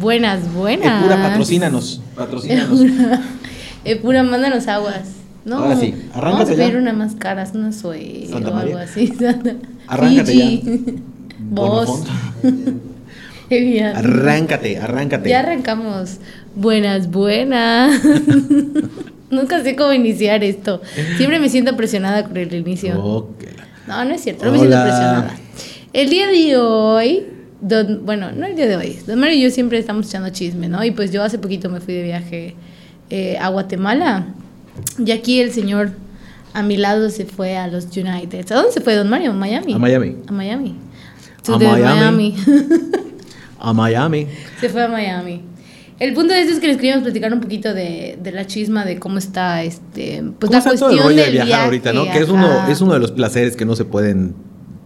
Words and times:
Buenas, 0.00 0.52
buenas. 0.54 1.00
Epura, 1.04 1.22
patrocínanos. 1.22 2.00
Patrocínanos. 2.16 2.80
Epura, 3.84 4.22
mándanos 4.22 4.66
aguas. 4.68 5.00
No, 5.44 5.56
Ahora 5.58 5.76
sí, 5.76 5.90
Vamos 5.92 6.14
a 6.14 6.18
arráncate 6.18 6.54
pedir 6.54 6.72
ya. 6.74 6.78
una 6.78 6.92
más 6.92 7.14
caras, 7.16 7.50
una 7.54 7.72
soy 7.72 8.28
o 8.32 8.36
algo 8.36 8.52
María. 8.52 8.80
así. 8.80 9.06
Santa- 9.18 9.56
Arráncate 9.88 10.32
Fiji. 10.32 10.94
Vos. 11.40 12.04
Qué 13.48 13.60
bien. 13.60 13.86
Arráncate, 13.96 14.78
arráncate. 14.78 15.28
Ya 15.28 15.40
arrancamos. 15.40 16.18
Buenas, 16.54 17.10
buenas. 17.10 18.00
Nunca 19.30 19.62
sé 19.62 19.74
cómo 19.76 19.92
iniciar 19.92 20.44
esto. 20.44 20.80
Siempre 21.16 21.38
me 21.40 21.48
siento 21.48 21.76
presionada 21.76 22.24
con 22.24 22.36
el 22.36 22.54
inicio. 22.54 23.02
Ok. 23.02 23.42
No, 23.88 24.04
no 24.04 24.14
es 24.14 24.22
cierto, 24.22 24.44
no 24.46 24.52
me 24.52 24.58
siento 24.58 24.80
presionada. 24.80 25.34
El 25.92 26.08
día 26.08 26.28
de 26.28 26.56
hoy, 26.56 27.26
don- 27.62 28.04
bueno, 28.04 28.30
no 28.32 28.44
el 28.46 28.54
día 28.56 28.66
de 28.66 28.76
hoy, 28.76 28.98
Don 29.06 29.18
Mario 29.18 29.36
y 29.36 29.42
yo 29.42 29.50
siempre 29.50 29.78
estamos 29.78 30.06
echando 30.08 30.28
chisme, 30.30 30.68
¿no? 30.68 30.84
Y 30.84 30.90
pues 30.90 31.10
yo 31.12 31.22
hace 31.22 31.38
poquito 31.38 31.70
me 31.70 31.80
fui 31.80 31.94
de 31.94 32.02
viaje 32.02 32.54
eh, 33.10 33.38
a 33.38 33.48
Guatemala. 33.48 34.26
Y 35.04 35.10
aquí 35.12 35.40
el 35.40 35.52
señor 35.52 35.92
a 36.54 36.62
mi 36.62 36.76
lado 36.76 37.08
se 37.10 37.24
fue 37.24 37.56
a 37.56 37.66
los 37.68 37.86
United. 37.96 38.50
¿A 38.52 38.54
dónde 38.56 38.72
se 38.72 38.80
fue 38.82 38.94
Don 38.94 39.08
Mario? 39.08 39.30
¿A 39.30 39.34
Miami? 39.34 39.72
A 39.72 39.78
Miami. 39.78 40.16
A 40.26 40.32
Miami. 40.32 40.76
A 41.38 41.42
To 41.42 41.58
the 41.58 41.66
Miami. 41.66 42.36
A 43.58 43.72
Miami. 43.72 44.26
se 44.60 44.68
fue 44.68 44.82
a 44.82 44.88
Miami. 44.88 45.40
El 46.00 46.14
punto 46.14 46.34
de 46.34 46.40
esto 46.40 46.52
es 46.54 46.58
que 46.58 46.66
les 46.66 46.76
queríamos 46.78 47.04
platicar 47.04 47.32
un 47.32 47.40
poquito 47.40 47.72
de, 47.72 48.18
de 48.20 48.32
la 48.32 48.44
chisma 48.44 48.84
de 48.84 48.98
cómo 48.98 49.18
está 49.18 49.62
este 49.62 50.20
pues 50.38 50.50
¿Cómo 50.50 50.52
la 50.52 50.58
está 50.58 50.70
todo 50.74 50.88
cuestión 50.88 50.92
el 50.98 50.98
rollo 51.04 51.22
de 51.24 51.30
viajar 51.30 51.46
viaje, 51.46 51.64
ahorita, 51.64 51.92
no? 51.92 52.04
Que 52.10 52.18
es 52.18 52.28
uno, 52.28 52.66
es 52.68 52.80
uno 52.80 52.94
de 52.94 52.98
los 52.98 53.12
placeres 53.12 53.54
que 53.56 53.64
no 53.64 53.76
se 53.76 53.84
pueden 53.84 54.34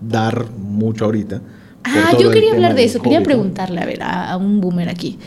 dar 0.02 0.50
mucho 0.50 1.06
ahorita. 1.06 1.40
Ah, 1.88 2.12
yo 2.20 2.30
quería 2.30 2.52
hablar 2.52 2.74
de 2.74 2.84
eso. 2.84 3.00
Quería 3.00 3.22
preguntarle, 3.22 3.80
a 3.80 3.86
ver, 3.86 4.02
a, 4.02 4.30
a 4.32 4.36
un 4.36 4.60
boomer 4.60 4.88
aquí. 4.88 5.18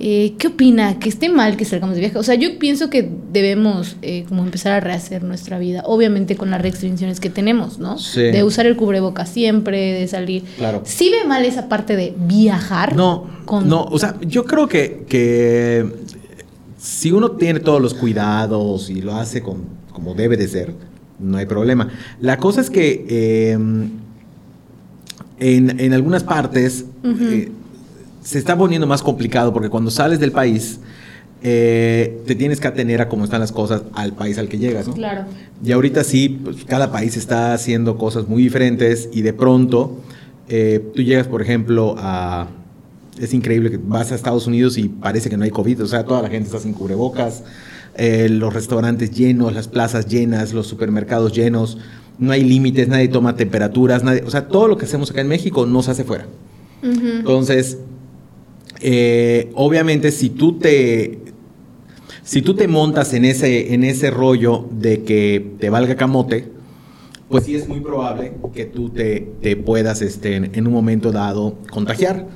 Eh, 0.00 0.34
¿Qué 0.38 0.46
opina? 0.46 1.00
¿Que 1.00 1.08
esté 1.08 1.28
mal 1.28 1.56
que 1.56 1.64
salgamos 1.64 1.96
de 1.96 2.00
viaje? 2.02 2.18
O 2.18 2.22
sea, 2.22 2.36
yo 2.36 2.56
pienso 2.60 2.88
que 2.88 3.10
debemos 3.32 3.96
eh, 4.02 4.24
como 4.28 4.44
empezar 4.44 4.72
a 4.74 4.78
rehacer 4.80 5.24
nuestra 5.24 5.58
vida, 5.58 5.82
obviamente 5.84 6.36
con 6.36 6.52
las 6.52 6.62
restricciones 6.62 7.18
que 7.18 7.30
tenemos, 7.30 7.80
¿no? 7.80 7.98
Sí. 7.98 8.20
De 8.22 8.44
usar 8.44 8.66
el 8.66 8.76
cubrebocas 8.76 9.28
siempre, 9.28 9.94
de 9.94 10.06
salir. 10.06 10.44
Claro. 10.56 10.82
¿Sí 10.84 11.10
ve 11.10 11.26
mal 11.26 11.44
esa 11.44 11.68
parte 11.68 11.96
de 11.96 12.14
viajar? 12.16 12.94
No, 12.94 13.26
con- 13.44 13.68
no, 13.68 13.82
o 13.86 13.98
sea, 13.98 14.14
yo 14.20 14.44
creo 14.44 14.68
que, 14.68 15.04
que 15.08 15.84
si 16.78 17.12
uno 17.12 17.32
tiene 17.32 17.60
todos 17.60 17.82
los 17.82 17.92
cuidados 17.92 18.88
y 18.88 19.02
lo 19.02 19.16
hace 19.16 19.42
con, 19.42 19.64
como 19.92 20.14
debe 20.14 20.36
de 20.36 20.48
ser, 20.48 20.74
no 21.18 21.36
hay 21.36 21.46
problema. 21.46 21.88
La 22.20 22.38
cosa 22.38 22.60
es 22.60 22.70
que 22.70 23.04
eh, 23.08 23.52
en, 23.52 24.00
en 25.80 25.92
algunas 25.92 26.24
partes 26.24 26.86
eh, 27.04 27.50
se 28.22 28.38
está 28.38 28.56
poniendo 28.56 28.86
más 28.86 29.02
complicado 29.02 29.52
porque 29.52 29.68
cuando 29.68 29.90
sales 29.90 30.20
del 30.20 30.32
país 30.32 30.80
eh, 31.42 32.20
te 32.26 32.34
tienes 32.34 32.60
que 32.60 32.66
atener 32.66 33.00
a 33.00 33.08
cómo 33.08 33.24
están 33.24 33.40
las 33.40 33.52
cosas 33.52 33.82
al 33.94 34.12
país 34.12 34.38
al 34.38 34.48
que 34.48 34.58
llegas, 34.58 34.88
¿no? 34.88 34.94
Claro. 34.94 35.24
Y 35.64 35.70
ahorita 35.70 36.02
sí, 36.02 36.40
pues, 36.42 36.64
cada 36.64 36.90
país 36.90 37.16
está 37.16 37.54
haciendo 37.54 37.96
cosas 37.96 38.28
muy 38.28 38.42
diferentes 38.42 39.08
y 39.12 39.22
de 39.22 39.32
pronto 39.32 39.98
eh, 40.48 40.84
tú 40.94 41.02
llegas, 41.02 41.26
por 41.26 41.42
ejemplo, 41.42 41.94
a... 41.98 42.48
Es 43.20 43.34
increíble 43.34 43.70
que 43.70 43.78
vas 43.78 44.12
a 44.12 44.14
Estados 44.14 44.46
Unidos 44.46 44.78
y 44.78 44.88
parece 44.88 45.30
que 45.30 45.36
no 45.36 45.44
hay 45.44 45.50
COVID, 45.50 45.82
o 45.82 45.86
sea, 45.86 46.04
toda 46.04 46.22
la 46.22 46.28
gente 46.28 46.46
está 46.46 46.58
sin 46.58 46.72
cubrebocas, 46.72 47.42
eh, 47.96 48.28
los 48.28 48.54
restaurantes 48.54 49.10
llenos, 49.10 49.52
las 49.52 49.68
plazas 49.68 50.06
llenas, 50.06 50.52
los 50.52 50.66
supermercados 50.66 51.32
llenos, 51.32 51.78
no 52.18 52.32
hay 52.32 52.44
límites, 52.44 52.88
nadie 52.88 53.08
toma 53.08 53.36
temperaturas, 53.36 54.04
nadie, 54.04 54.22
o 54.24 54.30
sea, 54.30 54.48
todo 54.48 54.68
lo 54.68 54.76
que 54.76 54.84
hacemos 54.84 55.10
acá 55.10 55.20
en 55.20 55.28
México 55.28 55.66
no 55.66 55.82
se 55.82 55.90
hace 55.90 56.04
fuera. 56.04 56.26
Entonces, 56.82 57.78
eh, 58.80 59.50
obviamente 59.54 60.12
si 60.12 60.30
tú 60.30 60.58
te 60.58 61.18
si 62.22 62.42
tú 62.42 62.54
te 62.54 62.68
montas 62.68 63.12
en 63.14 63.24
ese 63.24 63.74
en 63.74 63.82
ese 63.82 64.10
rollo 64.12 64.68
de 64.70 65.02
que 65.02 65.54
te 65.58 65.70
valga 65.70 65.96
camote, 65.96 66.52
pues 67.28 67.44
sí 67.44 67.56
es 67.56 67.68
muy 67.68 67.80
probable 67.80 68.32
que 68.54 68.64
tú 68.64 68.90
te, 68.90 69.28
te 69.42 69.56
puedas 69.56 70.00
este, 70.02 70.36
en, 70.36 70.54
en 70.54 70.66
un 70.66 70.72
momento 70.72 71.12
dado 71.12 71.58
contagiar. 71.70 72.26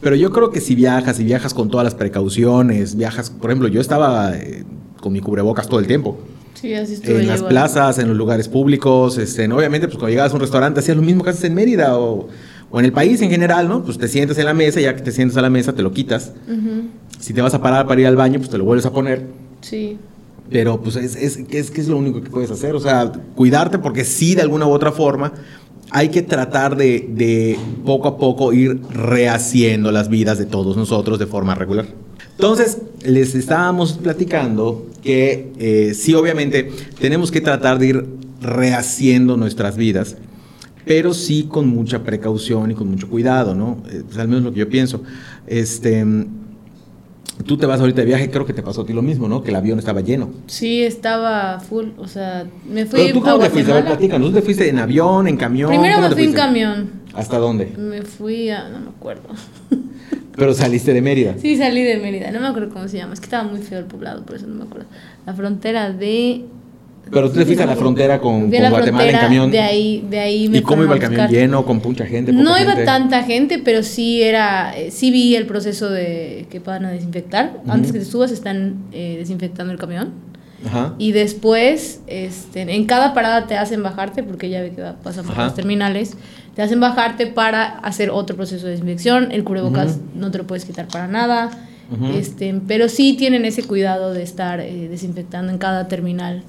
Pero 0.00 0.14
yo 0.16 0.30
creo 0.30 0.50
que 0.50 0.60
si 0.60 0.74
viajas 0.74 1.18
y 1.20 1.24
viajas 1.24 1.54
con 1.54 1.68
todas 1.70 1.84
las 1.84 1.94
precauciones, 1.94 2.96
viajas, 2.96 3.30
por 3.30 3.50
ejemplo, 3.50 3.68
yo 3.68 3.80
estaba 3.80 4.36
eh, 4.36 4.64
con 5.00 5.12
mi 5.12 5.20
cubrebocas 5.20 5.68
todo 5.68 5.80
el 5.80 5.86
tiempo. 5.86 6.18
Sí, 6.54 6.74
así 6.74 6.94
estuve 6.94 7.20
En 7.20 7.26
las 7.26 7.38
igual. 7.38 7.50
plazas, 7.50 7.98
en 7.98 8.08
los 8.08 8.16
lugares 8.16 8.48
públicos, 8.48 9.18
este, 9.18 9.50
obviamente, 9.52 9.88
pues 9.88 9.98
cuando 9.98 10.10
llegabas 10.10 10.32
a 10.32 10.34
un 10.36 10.40
restaurante 10.40 10.80
hacías 10.80 10.96
lo 10.96 11.02
mismo 11.02 11.22
que 11.24 11.30
haces 11.30 11.44
en 11.44 11.54
Mérida 11.54 11.98
o, 11.98 12.28
o 12.70 12.78
en 12.78 12.84
el 12.84 12.92
país 12.92 13.20
en 13.22 13.30
general, 13.30 13.68
¿no? 13.68 13.82
Pues 13.84 13.98
te 13.98 14.08
sientas 14.08 14.38
en 14.38 14.46
la 14.46 14.54
mesa, 14.54 14.80
ya 14.80 14.94
que 14.96 15.02
te 15.02 15.12
sientas 15.12 15.36
a 15.36 15.42
la 15.42 15.50
mesa 15.50 15.74
te 15.74 15.82
lo 15.82 15.92
quitas. 15.92 16.32
Si 17.18 17.32
te 17.34 17.42
vas 17.42 17.54
a 17.54 17.60
parar 17.62 17.86
para 17.86 18.00
ir 18.00 18.06
al 18.06 18.16
baño, 18.16 18.38
pues 18.38 18.50
te 18.50 18.58
lo 18.58 18.64
vuelves 18.64 18.86
a 18.86 18.92
poner. 18.92 19.26
Sí. 19.60 19.98
Pero 20.50 20.80
pues 20.80 20.96
es, 20.96 21.16
es, 21.16 21.38
que 21.38 21.58
es, 21.58 21.70
que 21.70 21.80
es 21.80 21.88
lo 21.88 21.96
único 21.96 22.22
que 22.22 22.30
puedes 22.30 22.50
hacer, 22.50 22.74
o 22.74 22.80
sea, 22.80 23.10
cuidarte 23.34 23.78
porque 23.78 24.04
sí, 24.04 24.34
de 24.34 24.42
alguna 24.42 24.66
u 24.66 24.70
otra 24.70 24.92
forma, 24.92 25.32
hay 25.90 26.08
que 26.08 26.22
tratar 26.22 26.76
de, 26.76 27.06
de 27.08 27.58
poco 27.84 28.08
a 28.08 28.18
poco 28.18 28.52
ir 28.52 28.80
rehaciendo 28.90 29.92
las 29.92 30.08
vidas 30.08 30.38
de 30.38 30.46
todos 30.46 30.76
nosotros 30.76 31.18
de 31.18 31.26
forma 31.26 31.54
regular. 31.54 31.86
Entonces, 32.32 32.82
les 33.02 33.34
estábamos 33.34 33.94
platicando 33.94 34.86
que 35.02 35.52
eh, 35.58 35.94
sí, 35.94 36.12
obviamente, 36.14 36.70
tenemos 37.00 37.30
que 37.30 37.40
tratar 37.40 37.78
de 37.78 37.86
ir 37.86 38.06
rehaciendo 38.42 39.36
nuestras 39.38 39.76
vidas, 39.76 40.16
pero 40.84 41.14
sí 41.14 41.46
con 41.48 41.68
mucha 41.68 42.02
precaución 42.02 42.70
y 42.70 42.74
con 42.74 42.88
mucho 42.88 43.08
cuidado, 43.08 43.54
¿no? 43.54 43.78
Pues, 43.82 44.18
al 44.18 44.28
menos 44.28 44.44
lo 44.44 44.52
que 44.52 44.60
yo 44.60 44.68
pienso. 44.68 45.02
Este, 45.46 46.04
tú 47.44 47.56
te 47.56 47.66
vas 47.66 47.80
ahorita 47.80 48.00
de 48.00 48.06
viaje, 48.06 48.30
creo 48.30 48.46
que 48.46 48.52
te 48.52 48.62
pasó 48.62 48.82
a 48.82 48.86
ti 48.86 48.92
lo 48.92 49.02
mismo, 49.02 49.28
¿no? 49.28 49.42
Que 49.42 49.50
el 49.50 49.56
avión 49.56 49.78
estaba 49.78 50.00
lleno. 50.00 50.30
Sí, 50.46 50.82
estaba 50.82 51.60
full, 51.60 51.88
o 51.98 52.08
sea, 52.08 52.46
me 52.68 52.86
fui 52.86 53.00
Pero 53.00 53.14
tú 53.14 53.22
cómo 53.22 53.38
te 53.38 53.50
fuiste, 53.50 53.72
a 53.72 53.76
ver, 53.76 53.84
platícanos, 53.84 54.28
¿tú 54.28 54.34
te 54.34 54.42
fuiste 54.42 54.68
en 54.68 54.78
avión, 54.78 55.28
en 55.28 55.36
camión? 55.36 55.70
Primero 55.70 55.96
¿Cómo 55.96 56.08
me 56.08 56.14
fui 56.14 56.24
en 56.24 56.32
camión. 56.32 56.90
¿Hasta 57.14 57.38
dónde? 57.38 57.72
Me 57.76 58.02
fui 58.02 58.50
a, 58.50 58.68
no 58.68 58.80
me 58.80 58.88
acuerdo. 58.90 59.28
Pero 60.36 60.52
saliste 60.52 60.92
de 60.92 61.00
Mérida. 61.00 61.34
Sí, 61.38 61.56
salí 61.56 61.82
de 61.82 61.96
Mérida, 61.98 62.30
no 62.30 62.40
me 62.40 62.46
acuerdo 62.46 62.68
cómo 62.68 62.88
se 62.88 62.98
llama, 62.98 63.14
es 63.14 63.20
que 63.20 63.26
estaba 63.26 63.44
muy 63.44 63.60
feo 63.62 63.78
el 63.78 63.86
poblado, 63.86 64.22
por 64.24 64.36
eso 64.36 64.46
no 64.46 64.54
me 64.54 64.64
acuerdo. 64.64 64.86
La 65.24 65.32
frontera 65.32 65.90
de 65.90 66.44
Pero 67.10 67.30
tú 67.30 67.38
te 67.38 67.44
fuiste 67.44 67.62
a 67.62 67.66
la 67.66 67.76
frontera 67.76 68.20
con, 68.20 68.50
de 68.50 68.56
con 68.56 68.62
la 68.64 68.70
Guatemala 68.70 69.10
en 69.10 69.16
camión. 69.18 69.50
De 69.50 69.60
ahí, 69.60 70.04
de 70.10 70.18
ahí 70.18 70.48
me 70.48 70.58
¿Y 70.58 70.62
cómo 70.62 70.82
iba 70.82 70.94
el 70.94 71.00
camión? 71.00 71.28
¿Lleno, 71.28 71.64
con 71.64 71.80
mucha 71.84 72.04
gente? 72.04 72.32
No 72.32 72.58
iba 72.60 72.74
tanta 72.84 73.22
gente, 73.22 73.60
pero 73.60 73.82
sí 73.84 74.22
era, 74.22 74.76
eh, 74.76 74.90
sí 74.90 75.10
vi 75.12 75.36
el 75.36 75.46
proceso 75.46 75.88
de 75.88 76.46
que 76.50 76.58
van 76.58 76.84
a 76.84 76.90
desinfectar. 76.90 77.60
Antes 77.68 77.92
que 77.92 78.00
te 78.00 78.04
subas 78.04 78.32
están 78.32 78.76
eh, 78.92 79.16
desinfectando 79.18 79.72
el 79.72 79.78
camión. 79.78 80.12
Ajá. 80.66 80.94
Y 80.98 81.12
después, 81.12 82.00
este, 82.08 82.62
en 82.62 82.86
cada 82.86 83.14
parada 83.14 83.46
te 83.46 83.56
hacen 83.56 83.82
bajarte, 83.84 84.24
porque 84.24 84.48
ya 84.48 84.60
ve 84.62 84.72
que 84.72 84.82
va- 84.82 84.96
pasan 84.96 85.24
por 85.26 85.36
los 85.36 85.54
terminales, 85.54 86.16
te 86.56 86.62
hacen 86.62 86.80
bajarte 86.80 87.28
para 87.28 87.66
hacer 87.78 88.10
otro 88.10 88.34
proceso 88.34 88.64
de 88.66 88.72
desinfección. 88.72 89.30
El 89.30 89.44
cubrebocas 89.44 89.98
no 90.16 90.30
te 90.32 90.38
lo 90.38 90.46
puedes 90.46 90.64
quitar 90.64 90.88
para 90.88 91.06
nada. 91.06 91.50
Este, 92.16 92.52
pero 92.66 92.88
sí 92.88 93.14
tienen 93.16 93.44
ese 93.44 93.62
cuidado 93.62 94.12
de 94.12 94.24
estar 94.24 94.58
eh, 94.58 94.88
desinfectando 94.90 95.52
en 95.52 95.58
cada 95.58 95.86
terminal 95.86 96.42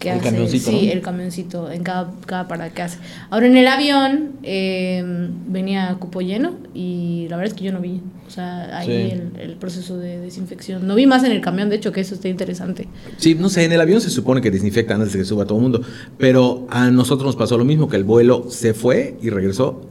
que 0.00 0.08
El 0.10 0.16
hace. 0.16 0.24
camioncito, 0.30 0.70
sí, 0.70 0.86
¿no? 0.86 0.92
el 0.92 1.00
camioncito, 1.02 1.70
en 1.70 1.82
cada, 1.84 2.10
cada 2.26 2.48
parada 2.48 2.70
que 2.70 2.82
hace. 2.82 2.98
Ahora 3.30 3.46
en 3.46 3.56
el 3.56 3.66
avión 3.68 4.30
eh, 4.42 5.04
venía 5.46 5.94
cupo 6.00 6.20
lleno 6.22 6.54
y 6.74 7.26
la 7.30 7.36
verdad 7.36 7.52
es 7.52 7.58
que 7.58 7.64
yo 7.66 7.72
no 7.72 7.80
vi. 7.80 8.00
O 8.26 8.30
sea, 8.30 8.78
ahí 8.78 8.86
Sí. 8.86 8.92
el, 9.12 9.40
el 9.50 9.56
proceso 9.56 9.98
de 9.98 10.18
desinfección. 10.20 10.86
No 10.86 10.94
vi 10.94 11.06
más 11.06 11.22
en 11.24 11.32
el 11.32 11.40
camión, 11.40 11.68
de 11.68 11.76
hecho, 11.76 11.92
que 11.92 12.00
eso 12.00 12.14
está 12.14 12.28
interesante. 12.28 12.88
Sí, 13.18 13.34
no 13.34 13.48
sé, 13.48 13.64
en 13.64 13.72
el 13.72 13.80
avión 13.80 14.00
se 14.00 14.08
supone 14.10 14.40
que 14.40 14.50
desinfecta 14.50 14.94
antes 14.94 15.12
de 15.12 15.18
que 15.18 15.24
suba 15.24 15.44
todo 15.44 15.58
el 15.58 15.62
mundo, 15.62 15.82
pero 16.16 16.66
a 16.70 16.90
nosotros 16.90 17.26
nos 17.26 17.36
pasó 17.36 17.58
lo 17.58 17.64
mismo, 17.64 17.88
que 17.88 17.96
el 17.96 18.04
vuelo 18.04 18.46
se 18.48 18.72
fue 18.72 19.16
y 19.20 19.30
regresó 19.30 19.82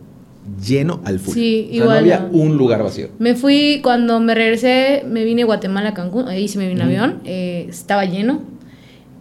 lleno 0.66 1.02
al 1.06 1.20
full. 1.20 1.34
Sí, 1.36 1.68
O 1.70 1.70
sea, 1.70 1.78
no 1.80 1.84
igual, 1.84 1.98
había 2.00 2.20
no. 2.22 2.30
un 2.38 2.58
lugar 2.58 2.82
vacío. 2.82 3.10
Me 3.20 3.36
fui, 3.36 3.82
cuando 3.84 4.20
me 4.20 4.34
regresé, 4.34 5.04
me 5.08 5.24
vine 5.26 5.44
a 5.44 5.46
Guatemala, 5.46 5.90
a 5.90 5.94
Cancún, 5.94 6.28
ahí 6.28 6.48
sí 6.48 6.58
me 6.58 6.68
vine 6.68 6.82
en 6.82 6.88
avión, 6.88 7.20
eh, 7.26 7.68
estaba 7.70 8.06
lleno. 8.06 8.42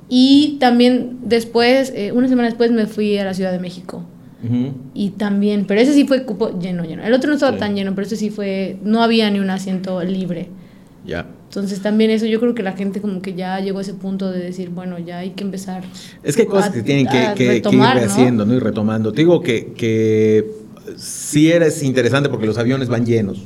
Y 0.08 0.56
también 0.60 1.18
después, 1.24 1.92
eh, 1.94 2.12
una 2.12 2.28
semana 2.28 2.48
después 2.48 2.70
me 2.70 2.86
fui 2.86 3.18
a 3.18 3.24
la 3.24 3.34
Ciudad 3.34 3.52
de 3.52 3.58
México. 3.58 4.02
Y 4.94 5.10
también, 5.10 5.64
pero 5.66 5.80
ese 5.80 5.92
sí 5.92 6.06
fue 6.06 6.22
cupo 6.24 6.56
lleno, 6.60 6.84
lleno. 6.84 7.02
El 7.04 7.12
otro 7.12 7.28
no 7.28 7.34
estaba 7.34 7.54
Sí. 7.54 7.58
tan 7.58 7.74
lleno, 7.74 7.94
pero 7.96 8.06
ese 8.06 8.14
sí 8.16 8.30
fue, 8.30 8.78
no 8.84 9.02
había 9.02 9.28
ni 9.30 9.40
un 9.40 9.50
asiento 9.50 10.00
libre. 10.04 10.48
Ya. 11.04 11.26
Entonces 11.48 11.80
también 11.80 12.10
eso, 12.12 12.24
yo 12.26 12.38
creo 12.38 12.54
que 12.54 12.62
la 12.62 12.72
gente 12.72 13.00
como 13.00 13.20
que 13.20 13.34
ya 13.34 13.58
llegó 13.58 13.78
a 13.78 13.82
ese 13.82 13.94
punto 13.94 14.30
de 14.30 14.38
decir, 14.38 14.68
bueno, 14.70 14.96
ya 15.00 15.18
hay 15.18 15.30
que 15.30 15.42
empezar. 15.42 15.82
Es 16.22 16.36
que 16.36 16.42
hay 16.42 16.48
cosas 16.48 16.70
a- 16.70 16.72
que 16.72 16.82
tienen 16.82 17.08
que, 17.08 17.56
ir 17.56 17.64
¿no? 17.74 17.92
rehaciendo, 17.94 18.46
¿no? 18.46 18.54
Y 18.54 18.58
retomando. 18.60 19.10
Te 19.12 19.22
digo 19.22 19.40
que, 19.40 19.72
que 19.76 20.44
sí 20.96 21.50
eres 21.50 21.82
interesante 21.82 22.28
porque 22.28 22.46
los 22.46 22.58
aviones 22.58 22.88
van 22.88 23.04
llenos. 23.04 23.42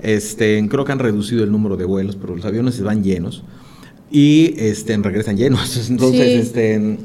Este, 0.00 0.66
creo 0.70 0.84
que 0.86 0.92
han 0.92 0.98
reducido 1.00 1.44
el 1.44 1.52
número 1.52 1.76
de 1.76 1.84
vuelos, 1.84 2.16
pero 2.16 2.34
los 2.34 2.44
aviones 2.46 2.80
van 2.82 3.02
llenos. 3.04 3.42
Y 4.10 4.54
este, 4.58 4.96
regresan 4.98 5.36
llenos. 5.36 5.88
Entonces, 5.90 6.26
Sí. 6.26 6.40
este, 6.40 6.98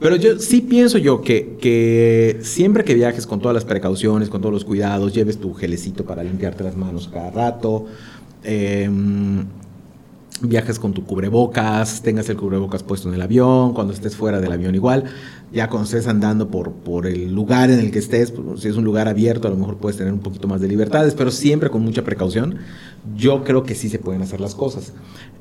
Pero 0.00 0.16
yo 0.16 0.38
sí 0.38 0.60
pienso 0.60 0.98
yo 0.98 1.22
que, 1.22 1.56
que 1.60 2.38
siempre 2.42 2.84
que 2.84 2.94
viajes 2.94 3.26
con 3.26 3.40
todas 3.40 3.54
las 3.54 3.64
precauciones, 3.64 4.28
con 4.28 4.40
todos 4.40 4.52
los 4.52 4.64
cuidados, 4.64 5.12
lleves 5.14 5.38
tu 5.38 5.54
gelecito 5.54 6.04
para 6.04 6.22
limpiarte 6.24 6.64
las 6.64 6.76
manos 6.76 7.08
cada 7.12 7.30
rato, 7.30 7.86
eh, 8.42 8.90
viajes 10.40 10.78
con 10.80 10.92
tu 10.92 11.04
cubrebocas, 11.04 12.02
tengas 12.02 12.28
el 12.28 12.36
cubrebocas 12.36 12.82
puesto 12.82 13.08
en 13.08 13.14
el 13.14 13.22
avión, 13.22 13.74
cuando 13.74 13.92
estés 13.92 14.16
fuera 14.16 14.40
del 14.40 14.50
avión 14.50 14.74
igual, 14.74 15.04
ya 15.52 15.68
cuando 15.68 15.84
estés 15.84 16.06
andando 16.06 16.48
por, 16.48 16.72
por 16.72 17.06
el 17.06 17.32
lugar 17.32 17.70
en 17.70 17.78
el 17.78 17.90
que 17.90 17.98
estés, 17.98 18.30
pues, 18.30 18.60
si 18.60 18.68
es 18.68 18.76
un 18.76 18.84
lugar 18.84 19.08
abierto 19.08 19.48
a 19.48 19.50
lo 19.50 19.56
mejor 19.56 19.76
puedes 19.76 19.98
tener 19.98 20.12
un 20.12 20.20
poquito 20.20 20.48
más 20.48 20.60
de 20.60 20.68
libertades, 20.68 21.14
pero 21.14 21.30
siempre 21.30 21.68
con 21.68 21.82
mucha 21.82 22.02
precaución, 22.04 22.56
yo 23.16 23.44
creo 23.44 23.62
que 23.62 23.74
sí 23.74 23.88
se 23.88 23.98
pueden 23.98 24.22
hacer 24.22 24.40
las 24.40 24.54
cosas. 24.54 24.92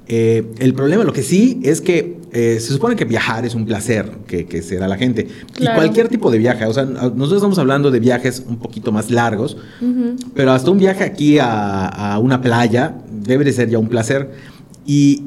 Eh, 0.08 0.52
el 0.60 0.74
problema, 0.74 1.04
lo 1.04 1.14
que 1.14 1.24
sí, 1.24 1.62
es 1.64 1.80
que 1.80 2.20
eh, 2.34 2.58
se 2.60 2.74
supone 2.74 2.96
que 2.96 3.06
viajar 3.06 3.46
es 3.46 3.56
un 3.56 3.66
placer 3.66 4.10
que, 4.28 4.46
que 4.46 4.62
se 4.62 4.78
da 4.78 4.86
a 4.86 4.90
la 4.90 4.98
gente. 4.98 5.28
Claro. 5.54 5.78
Y 5.78 5.80
cualquier 5.80 6.10
tipo 6.10 6.30
de 6.32 6.38
viaje, 6.38 6.66
o 6.66 6.74
sea, 6.74 6.84
nosotros 6.84 7.34
estamos 7.34 7.60
hablando 7.60 7.92
de 7.92 8.00
viajes 8.00 8.44
un 8.46 8.58
poquito 8.58 8.92
más 8.92 9.12
largos, 9.12 9.58
pero 10.34 10.52
hasta 10.52 10.70
un 10.72 10.80
viaje 10.80 11.04
aquí 11.04 11.40
a, 11.40 11.88
a 11.88 12.20
una 12.20 12.42
playa 12.42 12.98
debe 13.10 13.46
de 13.46 13.54
ser 13.54 13.70
ya 13.70 13.78
un 13.78 13.88
placer. 13.88 14.32
Y 14.86 15.24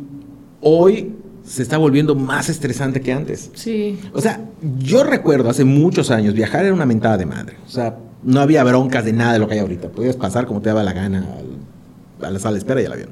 hoy 0.60 1.12
se 1.46 1.62
está 1.62 1.76
volviendo 1.78 2.14
más 2.14 2.48
estresante 2.48 3.00
que 3.00 3.12
antes. 3.12 3.50
Sí. 3.54 3.98
O 4.12 4.20
sea, 4.20 4.40
yo 4.78 5.04
recuerdo 5.04 5.50
hace 5.50 5.64
muchos 5.64 6.10
años 6.10 6.34
viajar 6.34 6.64
era 6.64 6.74
una 6.74 6.86
mentada 6.86 7.16
de 7.18 7.26
madre. 7.26 7.56
O 7.66 7.70
sea, 7.70 7.96
no 8.22 8.40
había 8.40 8.64
broncas 8.64 9.04
de 9.04 9.12
nada 9.12 9.34
de 9.34 9.38
lo 9.38 9.46
que 9.48 9.54
hay 9.54 9.60
ahorita. 9.60 9.88
Podías 9.88 10.16
pasar 10.16 10.46
como 10.46 10.60
te 10.60 10.70
daba 10.70 10.82
la 10.82 10.92
gana 10.94 11.26
al- 11.38 12.26
a 12.26 12.30
la 12.30 12.38
sala 12.38 12.52
de 12.54 12.58
espera 12.58 12.80
y 12.80 12.86
al 12.86 12.92
avión. 12.92 13.10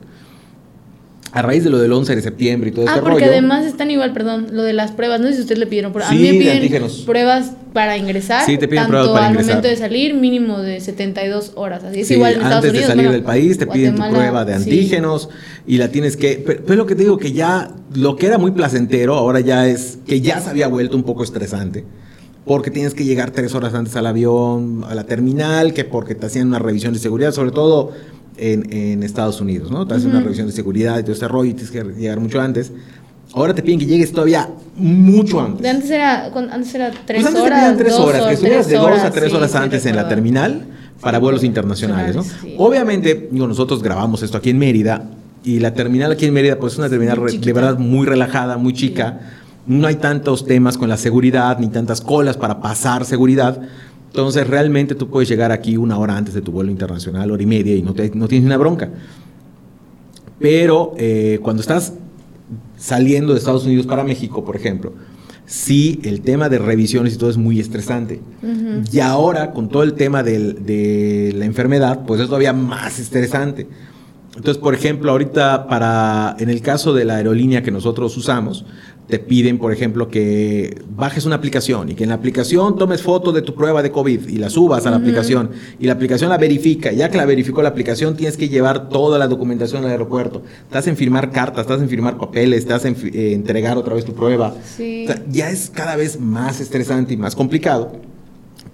A 1.35 1.41
raíz 1.41 1.65
de 1.65 1.71
lo 1.71 1.79
del 1.79 1.91
11 1.93 2.15
de 2.15 2.21
septiembre 2.21 2.69
y 2.69 2.73
todo 2.75 2.85
Ah, 2.87 2.91
este 2.97 3.01
porque 3.01 3.21
rollo. 3.21 3.33
además 3.33 3.65
están 3.65 3.91
igual, 3.91 4.13
perdón, 4.13 4.49
lo 4.53 4.63
de 4.63 4.75
las 4.75 4.93
pruebas. 4.93 5.19
No 5.19 5.29
sé 5.29 5.35
si 5.37 5.41
ustedes 5.41 5.59
le 5.59 5.67
pidieron 5.67 5.91
pruebas. 5.93 6.13
a 6.13 6.15
Sí, 6.15 6.21
mí 6.21 6.27
me 6.29 6.33
de 6.35 6.39
piden 6.41 6.57
antígenos. 6.57 6.93
pruebas 7.07 7.53
para 7.73 7.97
ingresar. 7.97 8.45
Sí, 8.45 8.59
te 8.59 8.69
piden 8.69 8.83
tanto 8.85 8.91
pruebas 8.91 9.11
para 9.13 9.27
al 9.27 9.33
ingresar. 9.33 9.55
momento 9.57 9.69
de 9.69 9.77
salir, 9.77 10.13
mínimo 10.15 10.59
de 10.61 10.81
72 10.81 11.53
horas. 11.55 11.85
Así 11.85 12.01
es 12.03 12.09
Sí, 12.09 12.15
igual 12.15 12.33
en 12.35 12.37
Estados 12.43 12.57
antes 12.57 12.71
Unidos. 12.73 12.87
de 12.87 12.93
salir 12.93 13.05
bueno, 13.07 13.13
del 13.13 13.23
país 13.25 13.57
te 13.59 13.67
piden 13.67 13.95
tu 13.97 14.03
prueba 14.11 14.45
de 14.45 14.53
sí. 14.53 14.59
antígenos 14.63 15.31
y 15.67 15.79
la 15.79 15.89
tienes 15.89 16.19
que... 16.19 16.43
Pero, 16.45 16.63
pero 16.67 16.77
lo 16.77 16.87
que 16.87 16.95
te 16.97 17.03
digo 17.05 17.17
que 17.17 17.33
ya, 17.33 17.71
lo 17.95 18.17
que 18.17 18.27
era 18.27 18.37
muy 18.37 18.51
placentero 18.51 19.15
ahora 19.15 19.41
ya 19.41 19.67
es 19.67 19.99
que 20.07 20.21
ya 20.21 20.39
se 20.41 20.51
había 20.51 20.69
vuelto 20.69 20.97
un 20.99 21.03
poco 21.05 21.25
estresante. 21.25 21.85
Porque 22.45 22.71
tienes 22.71 22.93
que 22.93 23.05
llegar 23.05 23.31
tres 23.31 23.55
horas 23.55 23.73
antes 23.73 23.97
al 23.97 24.05
avión, 24.07 24.85
a 24.87 24.95
la 24.95 25.05
terminal, 25.05 25.73
que 25.73 25.85
porque 25.85 26.15
te 26.15 26.27
hacían 26.27 26.49
una 26.49 26.59
revisión 26.59 26.93
de 26.93 26.99
seguridad, 26.99 27.33
sobre 27.33 27.53
todo 27.53 27.93
en, 28.37 28.73
en 28.73 29.03
Estados 29.03 29.41
Unidos, 29.41 29.71
¿no? 29.71 29.87
Te 29.87 29.95
hacen 29.95 30.11
una 30.11 30.21
revisión 30.21 30.47
de 30.47 30.53
seguridad 30.53 30.99
y 30.99 31.03
todo 31.03 31.13
ese 31.13 31.29
rollo 31.29 31.51
y 31.51 31.55
tienes 31.55 31.71
que 31.71 31.83
llegar 32.01 32.21
mucho 32.21 32.41
antes. 32.41 32.73
Ahora 33.35 33.55
te 33.55 33.63
piden 33.63 33.79
que 33.79 33.87
llegues 33.87 34.13
todavía 34.13 34.49
mucho 34.77 35.41
antes. 35.41 35.63
De 35.63 35.69
antes 35.71 35.91
era, 35.91 36.27
antes 36.27 36.75
era 36.75 36.91
3 36.91 37.03
Pues 37.07 37.27
antes 37.27 37.35
te 37.35 37.41
horas. 37.41 37.77
tres 37.79 37.93
dos 37.93 38.01
horas, 38.01 38.27
que 38.27 38.33
estuvieras 38.35 38.67
de 38.67 38.75
tres 38.75 38.83
dos 38.83 39.01
a 39.01 39.11
tres 39.11 39.31
sí, 39.31 39.37
horas 39.37 39.55
antes 39.55 39.87
en 39.87 39.97
la 39.97 40.09
terminal 40.09 40.67
para 41.01 41.19
vuelos 41.19 41.43
internacionales, 41.43 42.15
¿no? 42.15 42.23
sí. 42.23 42.55
Obviamente, 42.59 43.29
digo, 43.31 43.47
nosotros 43.47 43.83
grabamos 43.83 44.23
esto 44.23 44.37
aquí 44.37 44.51
en 44.51 44.59
Mérida 44.59 45.05
y 45.45 45.61
la 45.61 45.73
terminal 45.75 46.13
aquí 46.13 46.27
en 46.27 46.35
Mérida, 46.35 46.59
pues 46.59 46.75
es 46.75 46.79
una 46.79 46.89
terminal 46.91 47.19
de 47.41 47.53
verdad 47.53 47.79
muy 47.79 48.07
relajada, 48.07 48.57
muy 48.59 48.73
chica. 48.75 49.21
No 49.67 49.87
hay 49.87 49.97
tantos 49.97 50.45
temas 50.45 50.77
con 50.77 50.89
la 50.89 50.97
seguridad 50.97 51.59
ni 51.59 51.69
tantas 51.69 52.01
colas 52.01 52.37
para 52.37 52.61
pasar 52.61 53.05
seguridad. 53.05 53.61
Entonces, 54.13 54.47
realmente 54.47 54.95
tú 54.95 55.09
puedes 55.09 55.27
llegar 55.29 55.53
aquí 55.53 55.79
una 55.79 55.97
hora 55.99 56.17
antes 56.19 56.35
de 56.35 56.43
tu 56.43 56.53
vuelo 56.53 56.71
internacional, 56.71 57.31
hora 57.31 57.43
y 57.43 57.47
media, 57.47 57.75
y 57.75 57.81
no, 57.83 57.95
te, 57.95 58.11
no 58.15 58.29
tienes 58.29 58.45
una 58.47 58.59
bronca. 58.59 58.91
Pero 60.39 60.95
eh, 60.99 61.39
cuando 61.43 61.61
estás 61.63 61.95
saliendo 62.77 63.33
de 63.33 63.39
Estados 63.39 63.65
Unidos 63.65 63.87
para 63.87 64.05
México, 64.05 64.45
por 64.45 64.57
ejemplo, 64.57 64.93
sí, 65.47 66.01
el 66.05 66.21
tema 66.21 66.49
de 66.49 66.59
revisiones 66.59 67.15
y 67.15 67.17
todo 67.17 67.31
es 67.31 67.37
muy 67.39 67.61
estresante. 67.61 68.21
Ujú. 68.43 68.83
Y 68.93 69.01
ahora, 69.01 69.53
con 69.53 69.69
todo 69.69 69.83
el 69.83 69.95
tema 69.95 70.23
del- 70.23 70.65
de 70.67 71.33
la 71.37 71.45
enfermedad, 71.45 72.01
pues 72.07 72.21
es 72.21 72.27
todavía 72.27 72.53
más 72.53 72.99
estresante. 72.99 73.67
Entonces, 74.37 74.59
por 74.59 74.75
ejemplo, 74.75 75.11
ahorita 75.11 75.69
para, 75.69 76.37
en 76.39 76.51
el 76.51 76.61
caso 76.61 76.93
de 76.93 77.05
la 77.05 77.17
aerolínea 77.17 77.63
que 77.63 77.71
nosotros 77.71 78.17
usamos, 78.17 78.65
te 79.13 79.19
piden, 79.19 79.59
por 79.59 79.75
ejemplo, 79.75 80.09
que 80.09 80.81
bajes 80.89 81.27
una 81.27 81.37
aplicación 81.37 81.91
y 81.91 81.95
que 81.95 82.05
en 82.05 82.09
la 82.09 82.15
aplicación 82.15 82.79
tomes 82.79 83.03
foto 83.03 83.31
de 83.31 83.43
tu 83.43 83.55
prueba 83.55 83.83
de 83.83 83.91
COVID 83.91 84.27
y 84.27 84.39
la 84.39 84.49
subas 84.49 84.87
a 84.87 84.91
la 84.91 84.97
aplicación 84.97 85.51
y 85.79 85.85
la 85.85 85.93
aplicación 85.93 86.31
la 86.31 86.39
verifica. 86.39 86.93
Ya 86.93 87.11
que 87.11 87.19
la 87.19 87.27
verificó 87.27 87.61
la 87.61 87.69
aplicación, 87.69 88.17
tienes 88.17 88.39
que 88.39 88.49
llevar 88.49 88.89
toda 88.89 89.19
la 89.19 89.29
documentación 89.29 89.85
al 89.85 89.91
aeropuerto. 89.91 90.41
Estás 90.63 90.87
en 90.87 90.97
firmar 90.97 91.31
cartas, 91.31 91.67
estás 91.67 91.83
en 91.83 91.91
firmar 91.91 92.17
papeles, 92.17 92.61
estás 92.61 92.87
en 92.87 92.97
eh, 93.13 93.35
entregar 93.35 93.77
otra 93.77 93.93
vez 93.93 94.07
tu 94.07 94.15
prueba. 94.15 94.55
Sí. 94.65 95.05
O 95.05 95.13
sea, 95.13 95.23
ya 95.29 95.51
es 95.51 95.69
cada 95.69 95.97
vez 95.97 96.19
más 96.19 96.63
estresante 96.63 97.13
y 97.13 97.19
más 97.19 97.37
complicado 97.37 97.93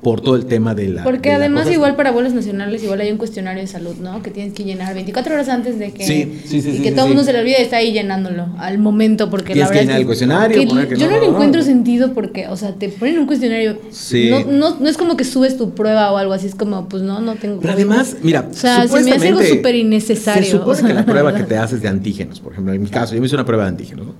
por 0.02 0.20
todo 0.20 0.36
el 0.36 0.46
tema 0.46 0.74
de 0.76 0.88
la. 0.88 1.02
Porque 1.02 1.30
de 1.30 1.34
además 1.34 1.68
igual 1.70 1.96
para 1.96 2.12
vuelos 2.12 2.32
nacionales 2.32 2.82
igual 2.84 3.00
hay 3.00 3.10
un 3.10 3.18
cuestionario 3.18 3.60
de 3.60 3.66
salud, 3.66 3.96
¿no? 4.00 4.22
Que 4.22 4.30
tienes 4.30 4.52
que 4.52 4.62
llenar 4.62 4.94
24 4.94 5.34
horas 5.34 5.48
antes 5.48 5.78
de 5.78 5.92
que 5.92 6.04
Sí, 6.04 6.40
sí, 6.46 6.62
sí, 6.62 6.76
y 6.78 6.82
que 6.82 6.92
todo 6.92 7.06
el 7.06 7.08
mundo 7.08 7.24
se 7.24 7.32
le 7.32 7.40
olvide 7.40 7.56
y 7.58 7.62
está 7.62 7.78
ahí 7.78 7.92
llenándolo 7.92 8.46
al 8.58 8.78
momento 8.78 9.28
porque 9.28 9.56
la 9.56 9.66
que 9.66 9.70
verdad 9.70 9.80
llenar 9.80 9.94
es 9.96 10.00
el 10.00 10.06
cuestionario, 10.06 10.60
que 10.60 10.66
poner 10.68 10.88
que 10.88 10.96
yo 10.96 11.06
no, 11.06 11.16
no, 11.16 11.20
le 11.20 11.26
no. 11.26 11.32
encuentro 11.32 11.62
sentido 11.62 12.14
porque, 12.14 12.46
o 12.46 12.56
sea, 12.56 12.74
te 12.74 12.90
ponen 12.90 13.18
un 13.18 13.26
cuestionario. 13.26 13.80
Sí. 13.90 14.30
No, 14.30 14.76
no, 14.78 14.88
es 14.88 14.96
como 14.96 15.16
que 15.16 15.24
subes 15.24 15.56
tu 15.56 15.74
prueba 15.74 16.12
o 16.12 16.16
algo 16.16 16.32
así, 16.32 16.46
es 16.46 16.54
como, 16.54 16.88
pues 16.88 17.02
no, 17.02 17.20
no 17.20 17.34
tengo. 17.34 17.60
Pero 17.60 17.72
además, 17.72 18.16
mira, 18.22 18.46
O 18.48 18.54
sea, 18.54 18.86
se 18.86 19.02
me 19.02 19.12
hace 19.12 19.28
algo 19.28 19.42
súper 19.42 19.74
innecesario. 19.74 20.44
Se 20.44 20.50
supone 20.52 20.82
que 20.82 20.94
la 20.94 21.04
prueba 21.06 21.34
que 21.34 21.42
te 21.42 21.56
haces 21.56 21.82
de 21.82 21.88
antígenos, 21.88 22.38
por 22.38 22.52
ejemplo, 22.52 22.72
en 22.72 22.80
mi 22.80 22.88
caso, 22.88 23.14
yo 23.14 23.20
me 23.20 23.26
hice 23.26 23.34
una 23.34 23.44
prueba 23.44 23.64
de 23.64 23.70
antígenos, 23.70 24.06
¿no? 24.06 24.14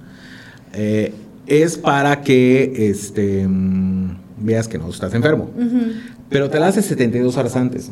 Eh, 0.73 1.15
es 1.47 1.79
para 1.79 2.21
que 2.21 2.91
este, 2.91 3.47
mm, 3.47 4.28
veas 4.40 4.69
que 4.69 4.79
no 4.79 4.88
estás 4.88 5.14
enfermo. 5.14 5.50
Pero 6.29 6.50
te 6.50 6.58
la 6.58 6.69
haces 6.69 6.85
72 6.87 7.37
horas 7.37 7.56
antes, 7.56 7.90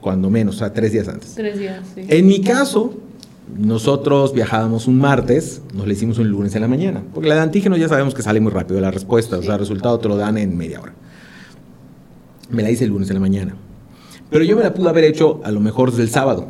cuando 0.00 0.30
menos, 0.30 0.56
o 0.56 0.58
sea, 0.58 0.72
tres 0.72 0.92
días 0.92 1.08
antes. 1.08 1.34
Tres 1.34 1.58
días, 1.58 1.80
sí. 1.94 2.02
En 2.08 2.26
mi 2.26 2.40
caso, 2.40 2.94
nosotros 3.58 4.32
viajábamos 4.32 4.86
un 4.86 4.98
martes, 4.98 5.62
nos 5.74 5.86
la 5.86 5.92
hicimos 5.92 6.18
un 6.18 6.28
lunes 6.28 6.54
en 6.54 6.62
la 6.62 6.68
mañana. 6.68 7.02
Porque 7.12 7.28
la 7.28 7.34
de 7.36 7.40
antígenos 7.42 7.78
ya 7.78 7.88
sabemos 7.88 8.14
que 8.14 8.22
sale 8.22 8.40
muy 8.40 8.52
rápido 8.52 8.80
la 8.80 8.90
respuesta, 8.90 9.38
o 9.38 9.42
sea, 9.42 9.54
el 9.54 9.60
resultado 9.60 9.98
te 9.98 10.08
lo 10.08 10.16
dan 10.16 10.38
en 10.38 10.56
media 10.56 10.80
hora. 10.80 10.94
Me 12.50 12.62
la 12.62 12.70
hice 12.70 12.84
el 12.84 12.90
lunes 12.90 13.08
en 13.08 13.14
la 13.14 13.20
mañana. 13.20 13.54
Pero 14.30 14.44
yo 14.44 14.56
me 14.56 14.62
la 14.62 14.72
pude 14.72 14.88
haber 14.88 15.04
hecho 15.04 15.40
a 15.44 15.50
lo 15.50 15.60
mejor 15.60 15.90
desde 15.90 16.04
el 16.04 16.10
sábado. 16.10 16.48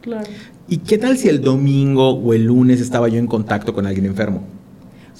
Claro. 0.00 0.28
¿Y 0.68 0.78
qué 0.78 0.96
tal 0.96 1.18
si 1.18 1.28
el 1.28 1.42
domingo 1.42 2.10
o 2.14 2.32
el 2.32 2.44
lunes 2.44 2.80
estaba 2.80 3.08
yo 3.08 3.18
en 3.18 3.26
contacto 3.26 3.74
con 3.74 3.86
alguien 3.86 4.06
enfermo? 4.06 4.42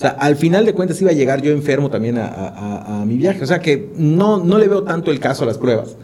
Sea, 0.03 0.11
al 0.11 0.37
final 0.37 0.65
de 0.67 0.75
cuentas 0.75 1.01
iba 1.01 1.11
a 1.11 1.15
llegar 1.15 1.41
yo 1.43 1.53
enfermo 1.53 1.89
también 1.91 2.19
a, 2.19 2.27
a- 2.27 2.49
a- 2.49 3.03
a 3.03 3.05
mi 3.07 3.17
viaje. 3.17 3.43
O 3.43 3.47
sea 3.47 3.61
que 3.61 3.91
no, 3.97 4.43
no 4.45 4.59
le 4.59 4.69
veo 4.69 4.83
tanto 4.83 5.11
el 5.11 5.19
caso 5.21 5.45
a 5.45 5.47
las 5.47 5.59
pruebas. 5.59 5.97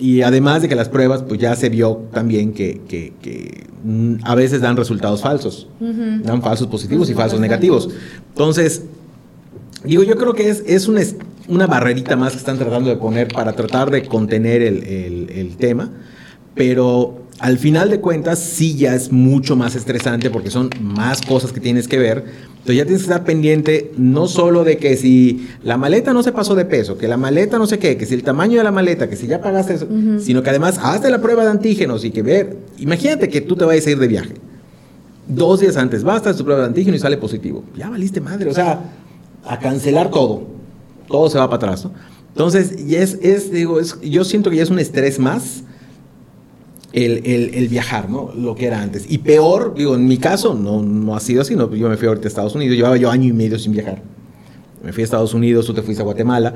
Y 0.00 0.22
además 0.22 0.62
de 0.62 0.68
que 0.68 0.74
las 0.74 0.88
pruebas, 0.88 1.22
pues 1.22 1.38
ya 1.38 1.54
se 1.54 1.68
vio 1.68 2.04
también 2.12 2.52
que, 2.54 2.80
que- 2.88 3.12
que, 3.22 3.66
mm, 3.84 4.14
a 4.24 4.34
veces 4.34 4.60
dan 4.62 4.76
resultados 4.76 5.20
falsos. 5.22 5.68
Dan 5.78 6.42
falsos 6.42 6.66
positivos 6.66 7.08
y 7.10 7.14
falsos 7.14 7.38
negativos. 7.38 7.90
Entonces, 8.30 8.82
digo, 9.84 10.02
yo 10.02 10.16
creo 10.16 10.32
que 10.32 10.48
es, 10.48 10.64
es 10.66 10.88
una, 10.88 11.66
barrerita 11.66 12.16
más 12.16 12.32
que 12.32 12.38
están 12.38 12.56
tratando 12.58 12.88
de 12.88 12.96
poner 12.96 13.28
para 13.28 13.52
tratar 13.52 13.90
de 13.90 14.04
contener 14.04 14.62
el, 14.62 14.82
el- 14.84 15.30
el 15.30 15.56
tema, 15.56 15.90
pero 16.54 17.21
al 17.42 17.58
final 17.58 17.90
de 17.90 18.00
cuentas 18.00 18.38
sí 18.38 18.76
ya 18.76 18.94
es 18.94 19.10
mucho 19.10 19.56
más 19.56 19.74
estresante 19.74 20.30
porque 20.30 20.48
son 20.48 20.70
más 20.80 21.20
cosas 21.22 21.52
que 21.52 21.58
tienes 21.58 21.88
que 21.88 21.98
ver. 21.98 22.24
Entonces 22.50 22.76
ya 22.76 22.84
tienes 22.84 23.02
que 23.02 23.10
estar 23.10 23.24
pendiente 23.24 23.90
no 23.96 24.28
solo 24.28 24.62
de 24.62 24.78
que 24.78 24.96
si 24.96 25.48
la 25.64 25.76
maleta 25.76 26.12
no 26.12 26.22
se 26.22 26.30
pasó 26.30 26.54
de 26.54 26.64
peso, 26.66 26.96
que 26.96 27.08
la 27.08 27.16
maleta 27.16 27.58
no 27.58 27.66
sé 27.66 27.80
qué, 27.80 27.96
que 27.96 28.06
si 28.06 28.14
el 28.14 28.22
tamaño 28.22 28.58
de 28.58 28.64
la 28.64 28.70
maleta, 28.70 29.08
que 29.08 29.16
si 29.16 29.26
ya 29.26 29.40
pagaste 29.40 29.74
eso, 29.74 29.88
sino 30.20 30.44
que 30.44 30.50
además 30.50 30.78
hazte 30.80 31.10
la 31.10 31.20
prueba 31.20 31.42
de 31.42 31.50
antígenos 31.50 32.04
y 32.04 32.12
que 32.12 32.22
ver, 32.22 32.58
imagínate 32.78 33.28
que 33.28 33.40
tú 33.40 33.56
te 33.56 33.64
vayas 33.64 33.88
a 33.88 33.90
ir 33.90 33.98
de 33.98 34.06
viaje. 34.06 34.34
Dos 35.26 35.58
días 35.58 35.76
antes, 35.76 36.04
basta 36.04 36.32
tu 36.36 36.44
prueba 36.44 36.60
de 36.60 36.68
antígeno 36.68 36.96
y 36.96 37.00
sale 37.00 37.16
positivo. 37.16 37.64
Ya 37.76 37.90
valiste 37.90 38.20
madre, 38.20 38.50
o 38.50 38.54
sea, 38.54 38.84
a 39.44 39.58
cancelar 39.58 40.12
todo. 40.12 40.44
Todo 41.08 41.28
se 41.28 41.38
va 41.38 41.46
para 41.50 41.56
atrás, 41.56 41.86
¿no? 41.86 41.92
Entonces, 42.28 42.80
y 42.86 42.94
es, 42.94 43.18
es, 43.20 43.50
digo, 43.50 43.80
es, 43.80 44.00
yo 44.00 44.22
siento 44.22 44.48
que 44.48 44.58
ya 44.58 44.62
es 44.62 44.70
un 44.70 44.78
estrés 44.78 45.18
más 45.18 45.64
el, 46.92 47.22
el- 47.24 47.54
el 47.54 47.68
viajar, 47.68 48.08
¿no? 48.10 48.32
Lo 48.36 48.54
que 48.54 48.66
era 48.66 48.80
antes. 48.82 49.06
Y 49.08 49.18
peor, 49.18 49.74
digo, 49.76 49.94
en 49.94 50.06
mi 50.06 50.18
caso, 50.18 50.54
no, 50.54 50.82
no 50.82 51.16
ha 51.16 51.20
sido 51.20 51.42
así, 51.42 51.56
¿no? 51.56 51.72
Yo 51.74 51.88
me 51.88 51.96
fui 51.96 52.06
ahorita 52.08 52.26
a 52.26 52.28
Estados 52.28 52.54
Unidos, 52.54 52.76
llevaba 52.76 52.96
yo 52.96 53.10
año 53.10 53.28
y 53.28 53.32
medio 53.32 53.58
sin 53.58 53.72
viajar. 53.72 54.02
Me 54.84 54.92
fui 54.92 55.02
a 55.02 55.04
Estados 55.04 55.32
Unidos, 55.32 55.64
tú 55.66 55.72
te 55.74 55.82
fuiste 55.82 56.02
a 56.02 56.04
Guatemala. 56.04 56.52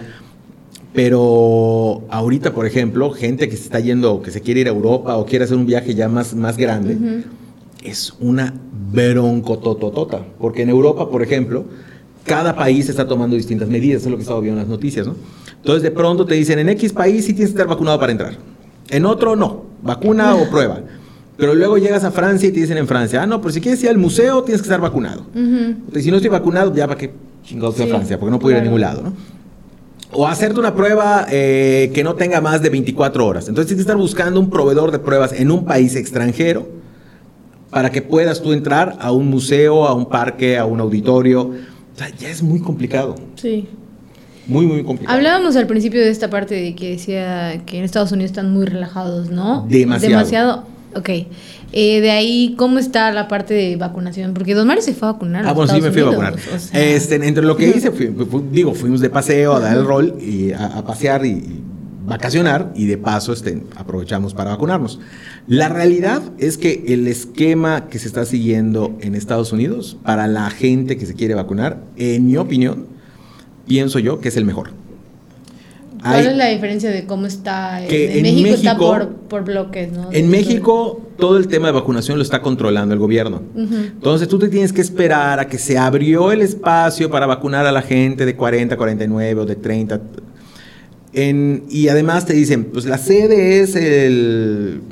Pero 0.92 2.02
ahorita, 2.10 2.52
por 2.54 2.64
ejemplo, 2.66 3.10
gente 3.10 3.48
que 3.48 3.56
se 3.56 3.64
está 3.64 3.80
yendo, 3.80 4.22
que 4.22 4.30
se 4.30 4.40
quiere 4.40 4.60
ir 4.62 4.66
a 4.68 4.70
Europa 4.70 5.16
o 5.16 5.26
quiere 5.26 5.44
hacer 5.44 5.56
un 5.56 5.66
viaje 5.66 5.94
ya 5.94 6.08
más, 6.08 6.34
más 6.34 6.56
grande, 6.56 6.94
Ujú. 6.96 7.22
es 7.84 8.14
una 8.20 8.54
broncotototota. 8.92 10.24
Porque 10.38 10.62
en 10.62 10.70
Europa, 10.70 11.10
por 11.10 11.22
ejemplo, 11.22 11.64
cada 12.24 12.56
país 12.56 12.88
está 12.88 13.06
tomando 13.06 13.36
distintas 13.36 13.68
medidas, 13.68 14.02
es 14.02 14.08
lo 14.10 14.16
que 14.16 14.22
estaba 14.22 14.40
viendo 14.40 14.60
en 14.60 14.66
las 14.66 14.70
noticias, 14.70 15.06
¿no? 15.06 15.14
Entonces 15.56 15.82
de 15.82 15.90
pronto 15.90 16.24
te 16.24 16.34
dicen, 16.34 16.58
en 16.58 16.68
X 16.70 16.92
país 16.92 17.24
sí 17.24 17.32
tienes 17.34 17.50
que 17.50 17.58
estar 17.58 17.66
vacunado 17.68 17.98
para 18.00 18.12
entrar. 18.12 18.36
En 18.90 19.06
otro 19.06 19.36
no, 19.36 19.64
vacuna 19.82 20.34
o 20.34 20.48
prueba. 20.48 20.80
Pero 21.36 21.54
luego 21.54 21.76
llegas 21.76 22.04
a 22.04 22.10
Francia 22.10 22.48
y 22.48 22.52
te 22.52 22.60
dicen 22.60 22.78
en 22.78 22.86
Francia, 22.86 23.22
ah, 23.22 23.26
no, 23.26 23.40
pero 23.40 23.52
si 23.52 23.60
quieres 23.60 23.82
ir 23.82 23.90
al 23.90 23.98
museo 23.98 24.42
tienes 24.42 24.62
que 24.62 24.66
estar 24.66 24.80
vacunado. 24.80 25.26
Ujú. 25.34 25.98
Y 25.98 26.02
si 26.02 26.10
no 26.10 26.16
estoy 26.16 26.30
vacunado, 26.30 26.74
ya 26.74 26.86
para 26.86 26.98
qué. 26.98 27.10
chingados 27.42 27.78
a 27.80 27.86
Francia? 27.86 28.18
Porque 28.18 28.30
no 28.30 28.38
puedo 28.38 28.56
ir 28.56 28.62
a 28.62 28.64
ningún 28.64 28.80
lado, 28.80 29.02
¿no? 29.02 29.12
O 30.12 30.26
hacerte 30.26 30.58
una 30.58 30.74
prueba 30.74 31.26
eh, 31.30 31.90
que 31.92 32.04
no 32.04 32.14
tenga 32.14 32.40
más 32.40 32.62
de 32.62 32.70
24 32.70 33.26
horas. 33.26 33.48
Entonces 33.48 33.68
tienes 33.68 33.84
que 33.84 33.90
estar 33.90 34.00
buscando 34.00 34.40
un 34.40 34.48
proveedor 34.48 34.92
de 34.92 34.98
pruebas 34.98 35.32
en 35.32 35.50
un 35.50 35.64
país 35.64 35.94
extranjero 35.96 36.68
para 37.70 37.90
que 37.90 38.00
puedas 38.00 38.40
tú 38.40 38.52
entrar 38.52 38.96
a 39.00 39.12
un 39.12 39.28
museo, 39.28 39.86
a 39.86 39.94
un 39.94 40.06
parque, 40.06 40.56
a 40.56 40.64
un 40.64 40.80
auditorio. 40.80 41.42
O 41.42 41.98
sea, 41.98 42.08
ya 42.16 42.30
es 42.30 42.42
muy 42.42 42.60
complicado. 42.60 43.16
Sí. 43.34 43.68
Muy, 44.46 44.66
muy 44.66 44.84
complicado. 44.84 45.16
Hablábamos 45.16 45.56
al 45.56 45.66
principio 45.66 46.00
de 46.00 46.10
esta 46.10 46.30
parte 46.30 46.54
de 46.54 46.74
que 46.74 46.90
decía 46.90 47.62
que 47.66 47.78
en 47.78 47.84
Estados 47.84 48.12
Unidos 48.12 48.30
están 48.30 48.52
muy 48.52 48.66
relajados, 48.66 49.30
¿no? 49.30 49.66
Demasiado. 49.68 50.16
Demasiado. 50.16 50.64
Ok. 50.94 51.10
Eh, 51.72 52.00
de 52.00 52.10
ahí, 52.10 52.54
¿cómo 52.56 52.78
está 52.78 53.10
la 53.12 53.28
parte 53.28 53.52
de 53.52 53.76
vacunación? 53.76 54.34
Porque 54.34 54.54
Don 54.54 54.66
Mario 54.66 54.82
se 54.82 54.94
fue 54.94 55.08
a 55.08 55.12
vacunar. 55.12 55.46
Ah, 55.46 55.52
bueno, 55.52 55.74
sí 55.74 55.80
me 55.80 55.90
fui 55.90 56.02
a 56.02 56.06
vacunar. 56.06 56.36
este, 56.72 57.16
entre 57.16 57.44
lo 57.44 57.56
que 57.56 57.68
hice, 57.68 57.90
digo, 58.52 58.74
fuimos 58.74 59.00
de 59.00 59.10
paseo 59.10 59.54
a 59.54 59.60
dar 59.60 59.76
el 59.76 59.84
rol 59.84 60.14
y 60.20 60.52
a, 60.52 60.82
pasear 60.84 61.26
y, 61.26 61.62
vacacionar 62.06 62.72
y 62.76 62.86
de 62.86 62.98
paso 62.98 63.32
este, 63.32 63.62
aprovechamos 63.74 64.32
para 64.32 64.50
vacunarnos. 64.50 65.00
La 65.48 65.68
realidad 65.68 66.22
es 66.38 66.56
que 66.56 66.84
el 66.88 67.06
esquema 67.08 67.88
que 67.88 67.98
se 67.98 68.06
está 68.06 68.24
siguiendo 68.24 68.96
en 69.00 69.14
Estados 69.14 69.52
Unidos 69.52 69.98
para 70.02 70.28
la 70.28 70.48
gente 70.50 70.96
que 70.96 71.04
se 71.04 71.14
quiere 71.14 71.34
vacunar, 71.34 71.82
en 71.96 72.26
mi 72.26 72.36
opinión, 72.36 72.95
pienso 73.66 73.98
yo 73.98 74.20
que 74.20 74.28
es 74.28 74.36
el 74.36 74.44
mejor. 74.44 74.70
¿Cuál 76.00 76.26
es 76.26 76.36
la 76.36 76.46
diferencia 76.48 76.90
de 76.90 77.04
cómo 77.04 77.26
está? 77.26 77.84
en, 77.84 78.22
México, 78.22 78.54
está 78.54 78.76
por, 78.76 79.44
bloques, 79.44 79.92
¿no? 79.92 80.12
En 80.12 80.28
México 80.28 81.00
todo 81.18 81.36
el 81.36 81.48
tema 81.48 81.68
de 81.68 81.72
vacunación 81.72 82.18
lo 82.18 82.22
está 82.22 82.42
controlando 82.42 82.94
el 82.94 83.00
gobierno. 83.00 83.42
Entonces 83.56 84.28
tú 84.28 84.38
te 84.38 84.48
tienes 84.48 84.72
que 84.72 84.80
esperar 84.80 85.40
a 85.40 85.48
que 85.48 85.58
se 85.58 85.78
abrió 85.78 86.32
el 86.32 86.42
espacio 86.42 87.10
para 87.10 87.26
vacunar 87.26 87.66
a 87.66 87.72
la 87.72 87.82
gente 87.82 88.24
de 88.24 88.36
40, 88.36 88.76
49 88.76 89.40
o 89.40 89.46
de 89.46 89.56
30. 89.56 90.00
y 91.70 91.88
además 91.88 92.26
te 92.26 92.34
dicen, 92.34 92.66
pues 92.66 92.84
la 92.84 92.98
sede 92.98 93.60
es 93.60 93.74
el 93.74 94.82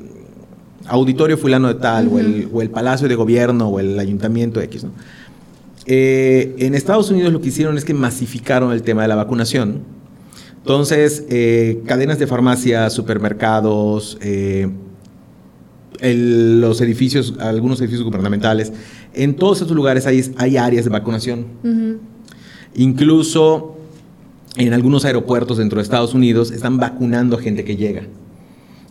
auditorio 0.87 1.39
fulano 1.39 1.69
de 1.69 1.75
tal, 1.75 2.09
o, 2.09 2.19
el, 2.19 2.49
o, 2.53 2.61
el, 2.61 2.71
palacio 2.71 3.09
de 3.09 3.15
gobierno, 3.15 3.69
o 3.69 3.81
el 3.81 3.99
ayuntamiento 3.99 4.61
X, 4.61 4.85
¿no? 4.85 4.91
Eh, 5.87 6.55
en 6.59 6.75
Estados 6.75 7.11
Unidos 7.11 7.33
lo 7.33 7.41
que 7.41 7.49
hicieron 7.49 7.77
es 7.77 7.85
que 7.85 7.95
masificaron 7.95 8.73
el 8.73 8.83
tema 8.83 9.03
de 9.03 9.09
la 9.09 9.17
vacunación. 9.17 9.83
Entonces, 10.57 11.27
eh, 11.29 11.83
cadenas 11.87 12.19
de 12.19 12.27
farmacias, 12.27 12.93
supermercados, 12.93 14.17
eh, 14.23 14.71
los 16.01 16.81
edificios, 16.81 17.35
algunos 17.39 17.81
edificios 17.81 18.05
gubernamentales, 18.05 18.73
en 19.13 19.35
todos 19.35 19.61
estos 19.61 19.77
lugares 19.77 20.07
hay, 20.07 20.33
hay 20.39 20.57
áreas 20.57 20.85
de 20.85 20.91
vacunación. 20.91 21.47
Incluso 22.75 23.77
en 24.57 24.73
algunos 24.73 25.05
aeropuertos 25.05 25.59
dentro 25.59 25.79
de 25.79 25.83
Estados 25.83 26.15
Unidos 26.15 26.51
están 26.51 26.79
vacunando 26.79 27.37
a 27.37 27.41
gente 27.41 27.65
que 27.65 27.77
llega. 27.77 28.03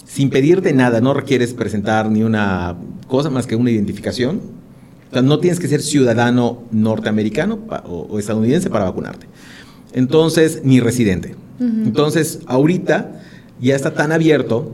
Sin 0.06 0.30
pedirte 0.30 0.74
nada, 0.74 1.02
no 1.02 1.14
requieres 1.14 1.54
presentar 1.54 2.10
ni 2.10 2.24
una 2.24 2.78
cosa 3.08 3.30
más 3.30 3.48
que 3.48 3.56
una 3.56 3.72
identificación 3.72 4.42
o 5.14 5.16
sea, 5.16 5.22
no 5.22 5.38
tienes 5.38 5.60
que 5.60 5.68
ser 5.68 5.84
ciudadano 5.84 6.64
norteamericano 6.72 7.60
o, 7.86 8.18
estadounidense 8.18 8.72
para 8.72 8.86
vacunarte. 8.86 9.28
Entonces, 9.94 10.62
ni 10.64 10.80
residente. 10.80 11.36
Entonces, 11.60 12.40
ahorita 12.48 13.22
ya 13.62 13.76
está 13.76 13.94
tan 13.94 14.12
abierto 14.12 14.74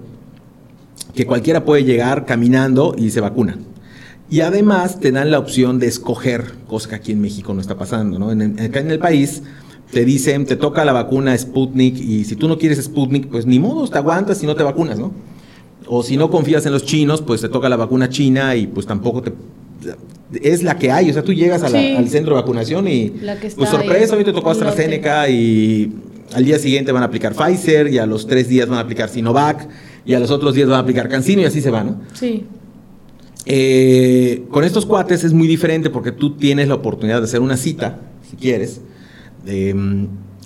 que 1.13 1.25
cualquiera 1.25 1.65
puede 1.65 1.83
llegar 1.83 2.25
caminando 2.25 2.95
y 2.97 3.09
se 3.09 3.19
vacuna. 3.19 3.57
Y 4.29 4.39
además 4.39 5.01
te 5.01 5.11
dan 5.11 5.29
la 5.29 5.39
opción 5.39 5.77
de 5.77 5.87
escoger, 5.87 6.53
cosa 6.69 6.87
que 6.87 6.95
aquí 6.95 7.11
en 7.11 7.19
México 7.19 7.53
no 7.53 7.59
está 7.59 7.77
pasando, 7.77 8.17
¿no? 8.17 8.29
acá 8.29 8.79
en 8.79 8.91
el 8.91 8.99
país 8.99 9.43
te 9.91 10.05
dicen, 10.05 10.45
te 10.45 10.55
toca 10.55 10.85
la 10.85 10.93
vacuna 10.93 11.37
Sputnik 11.37 11.97
y 11.97 12.23
si 12.23 12.37
tú 12.37 12.47
no 12.47 12.57
quieres 12.57 12.81
Sputnik, 12.81 13.27
pues 13.27 13.45
ni 13.45 13.59
modo, 13.59 13.85
te 13.89 13.97
aguantas 13.97 14.41
y 14.41 14.45
no 14.45 14.55
te 14.55 14.63
vacunas, 14.63 14.97
¿no? 14.99 15.11
O 15.85 16.01
si 16.01 16.15
no 16.15 16.31
confías 16.31 16.65
en 16.65 16.71
los 16.71 16.85
chinos, 16.85 17.21
pues 17.21 17.41
te 17.41 17.49
toca 17.49 17.67
la 17.67 17.75
vacuna 17.75 18.07
china 18.07 18.55
y 18.55 18.67
pues 18.67 18.85
tampoco 18.85 19.21
te 19.21 19.33
es 20.41 20.63
la 20.63 20.77
que 20.77 20.91
hay. 20.91 21.09
O 21.09 21.13
sea, 21.13 21.23
tú 21.23 21.33
llegas 21.33 21.63
al 21.63 22.09
centro 22.09 22.35
de 22.35 22.41
vacunación 22.41 22.87
y, 22.87 23.13
pues 23.55 23.69
sorpresa, 23.69 24.15
hoy 24.15 24.23
te 24.23 24.33
tocó 24.33 24.51
AstraZeneca 24.51 25.29
y 25.29 25.93
al 26.33 26.45
día 26.45 26.59
siguiente 26.59 26.91
van 26.91 27.03
a 27.03 27.07
aplicar 27.07 27.33
Pfizer 27.33 27.91
y 27.91 27.97
a 27.97 28.05
los 28.05 28.27
tres 28.27 28.47
días 28.47 28.69
van 28.69 28.77
a 28.77 28.81
aplicar 28.81 29.09
Sinovac 29.09 29.67
y 30.05 30.13
a 30.13 30.19
los 30.19 30.31
otros 30.31 30.53
días 30.53 30.67
van 30.67 30.77
a 30.77 30.81
aplicar 30.81 31.09
Cancino 31.09 31.41
y 31.41 31.45
así 31.45 31.61
se 31.61 31.71
va, 31.71 31.83
¿no? 31.83 32.01
Sí. 32.13 32.45
Eh, 33.45 34.43
con 34.51 34.63
estos 34.63 34.85
cuates 34.85 35.23
es 35.23 35.33
muy 35.33 35.47
diferente 35.47 35.89
porque 35.89 36.11
tú 36.11 36.35
tienes 36.35 36.67
la 36.67 36.75
oportunidad 36.75 37.19
de 37.19 37.23
hacer 37.23 37.39
una 37.39 37.57
cita, 37.57 37.99
si 38.29 38.35
quieres, 38.35 38.81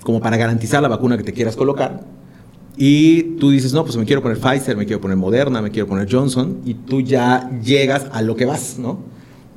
como 0.04 0.22
para 0.22 0.38
garantizar 0.38 0.82
la 0.82 0.88
vacuna 0.88 1.18
que 1.18 1.24
te 1.24 1.34
quieras 1.34 1.56
colocar. 1.56 2.06
Y 2.78 3.38
tú 3.40 3.52
dices, 3.52 3.74
no, 3.74 3.84
pues 3.84 3.98
me 3.98 4.06
quiero 4.06 4.22
poner 4.22 4.40
Pfizer, 4.40 4.75
me 4.78 4.86
quiero 4.86 5.02
poner 5.02 5.18
Moderna, 5.18 5.62
me 5.62 5.70
quiero 5.70 5.88
poner 5.88 6.08
Johnson, 6.10 6.60
y 6.66 6.74
tú 6.74 7.02
ya 7.02 7.50
llegas 7.62 8.06
a 8.12 8.22
lo 8.22 8.36
que 8.36 8.46
vas, 8.46 8.80
¿no? 8.80 9.00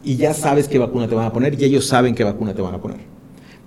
Y 0.07 0.17
ya 0.17 0.33
sabes 0.33 0.69
qué 0.69 0.79
vacuna 0.79 1.09
te 1.09 1.17
van 1.17 1.27
a 1.27 1.33
poner 1.33 1.61
y 1.61 1.65
ellos 1.65 1.85
saben 1.85 2.15
qué 2.15 2.23
vacuna 2.23 2.55
te 2.55 2.63
van 2.63 2.77
a 2.77 2.81
poner. 2.81 3.01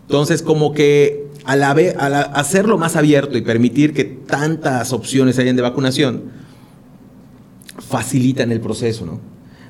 Entonces, 0.04 0.42
como 0.42 0.74
que 0.74 1.28
al, 1.44 1.62
hacerlo 1.62 2.78
más 2.78 2.96
abierto 2.96 3.38
y 3.38 3.42
permitir 3.42 3.94
que 3.94 4.06
tantas 4.06 4.94
opciones 4.94 5.38
hayan 5.38 5.58
de 5.58 5.62
vacunación, 5.62 6.24
facilitan 7.78 8.54
el 8.54 8.62
proceso, 8.62 9.06
¿no? 9.06 9.20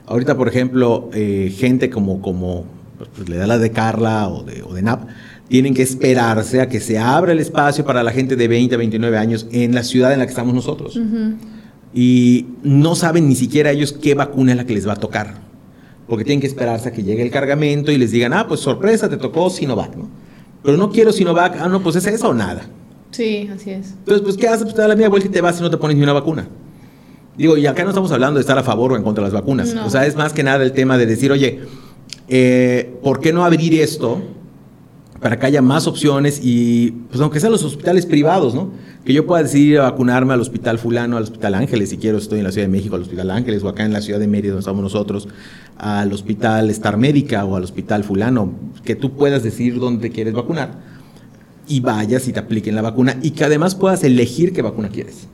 Ahorita, 0.05 0.37
por 0.37 0.47
ejemplo, 0.47 1.09
eh, 1.11 1.53
gente 1.57 1.89
como, 1.89 2.21
como 2.21 2.65
pues, 3.15 3.27
le 3.27 3.37
da 3.37 3.47
la 3.47 3.57
de 3.57 3.71
Carla 3.71 4.29
o 4.29 4.43
de, 4.43 4.61
o 4.61 4.73
de 4.73 4.83
NAP, 4.83 5.07
tienen 5.47 5.73
que 5.73 5.81
esperarse 5.81 6.61
a 6.61 6.69
que 6.69 6.79
se 6.79 6.99
abra 6.99 7.31
el 7.31 7.39
espacio 7.39 7.83
para 7.83 8.03
la 8.03 8.11
gente 8.11 8.35
de 8.35 8.47
20 8.47 8.75
a 8.75 8.77
29 8.77 9.17
años 9.17 9.47
en 9.51 9.73
la 9.73 9.83
ciudad 9.83 10.13
en 10.13 10.19
la 10.19 10.25
que 10.25 10.31
estamos 10.31 10.53
nosotros. 10.53 10.99
Y 11.95 12.45
no 12.61 12.93
saben 12.93 13.27
ni 13.27 13.35
siquiera 13.35 13.71
ellos 13.71 13.91
qué 13.91 14.13
vacuna 14.13 14.51
es 14.51 14.57
la 14.57 14.65
que 14.67 14.75
les 14.75 14.87
va 14.87 14.93
a 14.93 14.97
tocar 14.97 15.48
porque 16.09 16.25
tienen 16.25 16.41
que 16.41 16.47
esperarse 16.47 16.89
a 16.89 16.91
que 16.91 17.03
llegue 17.03 17.21
el 17.21 17.31
cargamento 17.31 17.91
y 17.91 17.97
les 17.97 18.11
digan, 18.11 18.33
ah, 18.33 18.47
pues 18.47 18.59
sorpresa, 18.59 19.09
te 19.09 19.17
tocó 19.17 19.49
Sinovac, 19.49 19.95
¿no? 19.95 20.09
Pero 20.63 20.75
no 20.75 20.89
quiero 20.89 21.11
Sinovac, 21.11 21.57
ah, 21.59 21.69
no, 21.69 21.81
pues 21.81 21.95
es 21.95 22.07
eso 22.07 22.29
o 22.29 22.33
nada. 22.33 22.63
Sí, 23.11 23.49
así 23.53 23.71
es. 23.71 23.91
Entonces, 23.91 24.21
pues, 24.21 24.37
¿qué 24.37 24.47
haces? 24.47 24.63
Pues 24.63 24.75
te 24.75 24.81
da 24.81 24.87
la 24.87 24.95
media 24.95 25.09
vuelta 25.09 25.27
y 25.27 25.31
te 25.31 25.41
vas 25.41 25.59
y 25.59 25.61
no 25.61 25.69
te 25.69 25.77
pones 25.77 25.95
ni 25.95 26.03
una 26.03 26.13
vacuna. 26.13 26.47
Digo, 27.37 27.55
y 27.55 27.65
acá 27.67 27.83
no 27.83 27.89
estamos 27.89 28.11
hablando 28.11 28.37
de 28.37 28.41
estar 28.41 28.57
a 28.57 28.63
favor 28.63 28.91
o 28.91 28.97
en 28.97 29.03
contra 29.03 29.23
de 29.23 29.31
las 29.31 29.33
vacunas. 29.33 29.73
O 29.85 29.89
sea, 29.89 30.05
es 30.05 30.15
más 30.15 30.33
que 30.33 30.43
nada 30.43 30.63
el 30.63 30.73
tema 30.73 30.97
de 30.97 31.05
decir, 31.05 31.31
oye, 31.31 31.61
eh, 32.27 32.97
¿por 33.01 33.21
qué 33.21 33.31
no 33.31 33.45
abrir 33.45 33.79
esto 33.81 34.21
para 35.21 35.37
que 35.37 35.45
haya 35.45 35.61
más 35.61 35.87
opciones 35.87 36.39
y, 36.41 36.91
pues 37.09 37.19
aunque 37.21 37.39
sean 37.39 37.51
los 37.51 37.63
hospitales 37.63 38.05
privados, 38.05 38.55
¿no? 38.55 38.71
Que 39.03 39.13
yo 39.13 39.25
pueda 39.25 39.43
decidir 39.43 39.79
vacunarme 39.79 40.33
al 40.33 40.41
Hospital 40.41 40.79
Fulano, 40.79 41.17
al 41.17 41.23
Hospital 41.23 41.55
Ángeles, 41.55 41.89
si 41.89 41.97
quiero, 41.97 42.17
estoy 42.17 42.39
en 42.39 42.45
la 42.45 42.51
Ciudad 42.51 42.67
de 42.67 42.71
México, 42.71 42.95
al 42.95 43.01
Hospital 43.01 43.31
Ángeles, 43.31 43.63
o 43.63 43.69
acá 43.69 43.83
en 43.85 43.93
la 43.93 44.01
Ciudad 44.01 44.19
de 44.19 44.27
Mérida, 44.27 44.51
donde 44.51 44.61
estamos 44.61 44.81
nosotros, 44.81 45.27
al 45.77 46.11
Hospital 46.13 46.69
Star 46.69 46.97
Médica 46.97 47.43
o 47.45 47.55
al 47.55 47.63
Hospital 47.63 48.03
Fulano, 48.03 48.53
que 48.83 48.95
tú 48.95 49.15
puedas 49.15 49.43
decidir 49.43 49.79
dónde 49.79 50.09
quieres 50.09 50.33
vacunar 50.33 50.79
y 51.67 51.81
vayas 51.81 52.27
y 52.27 52.33
te 52.33 52.39
apliquen 52.39 52.75
la 52.75 52.81
vacuna 52.81 53.17
y 53.21 53.31
que 53.31 53.43
además 53.43 53.75
puedas 53.75 54.03
elegir 54.03 54.53
qué 54.53 54.61
vacuna 54.61 54.89
quieres, 54.89 55.27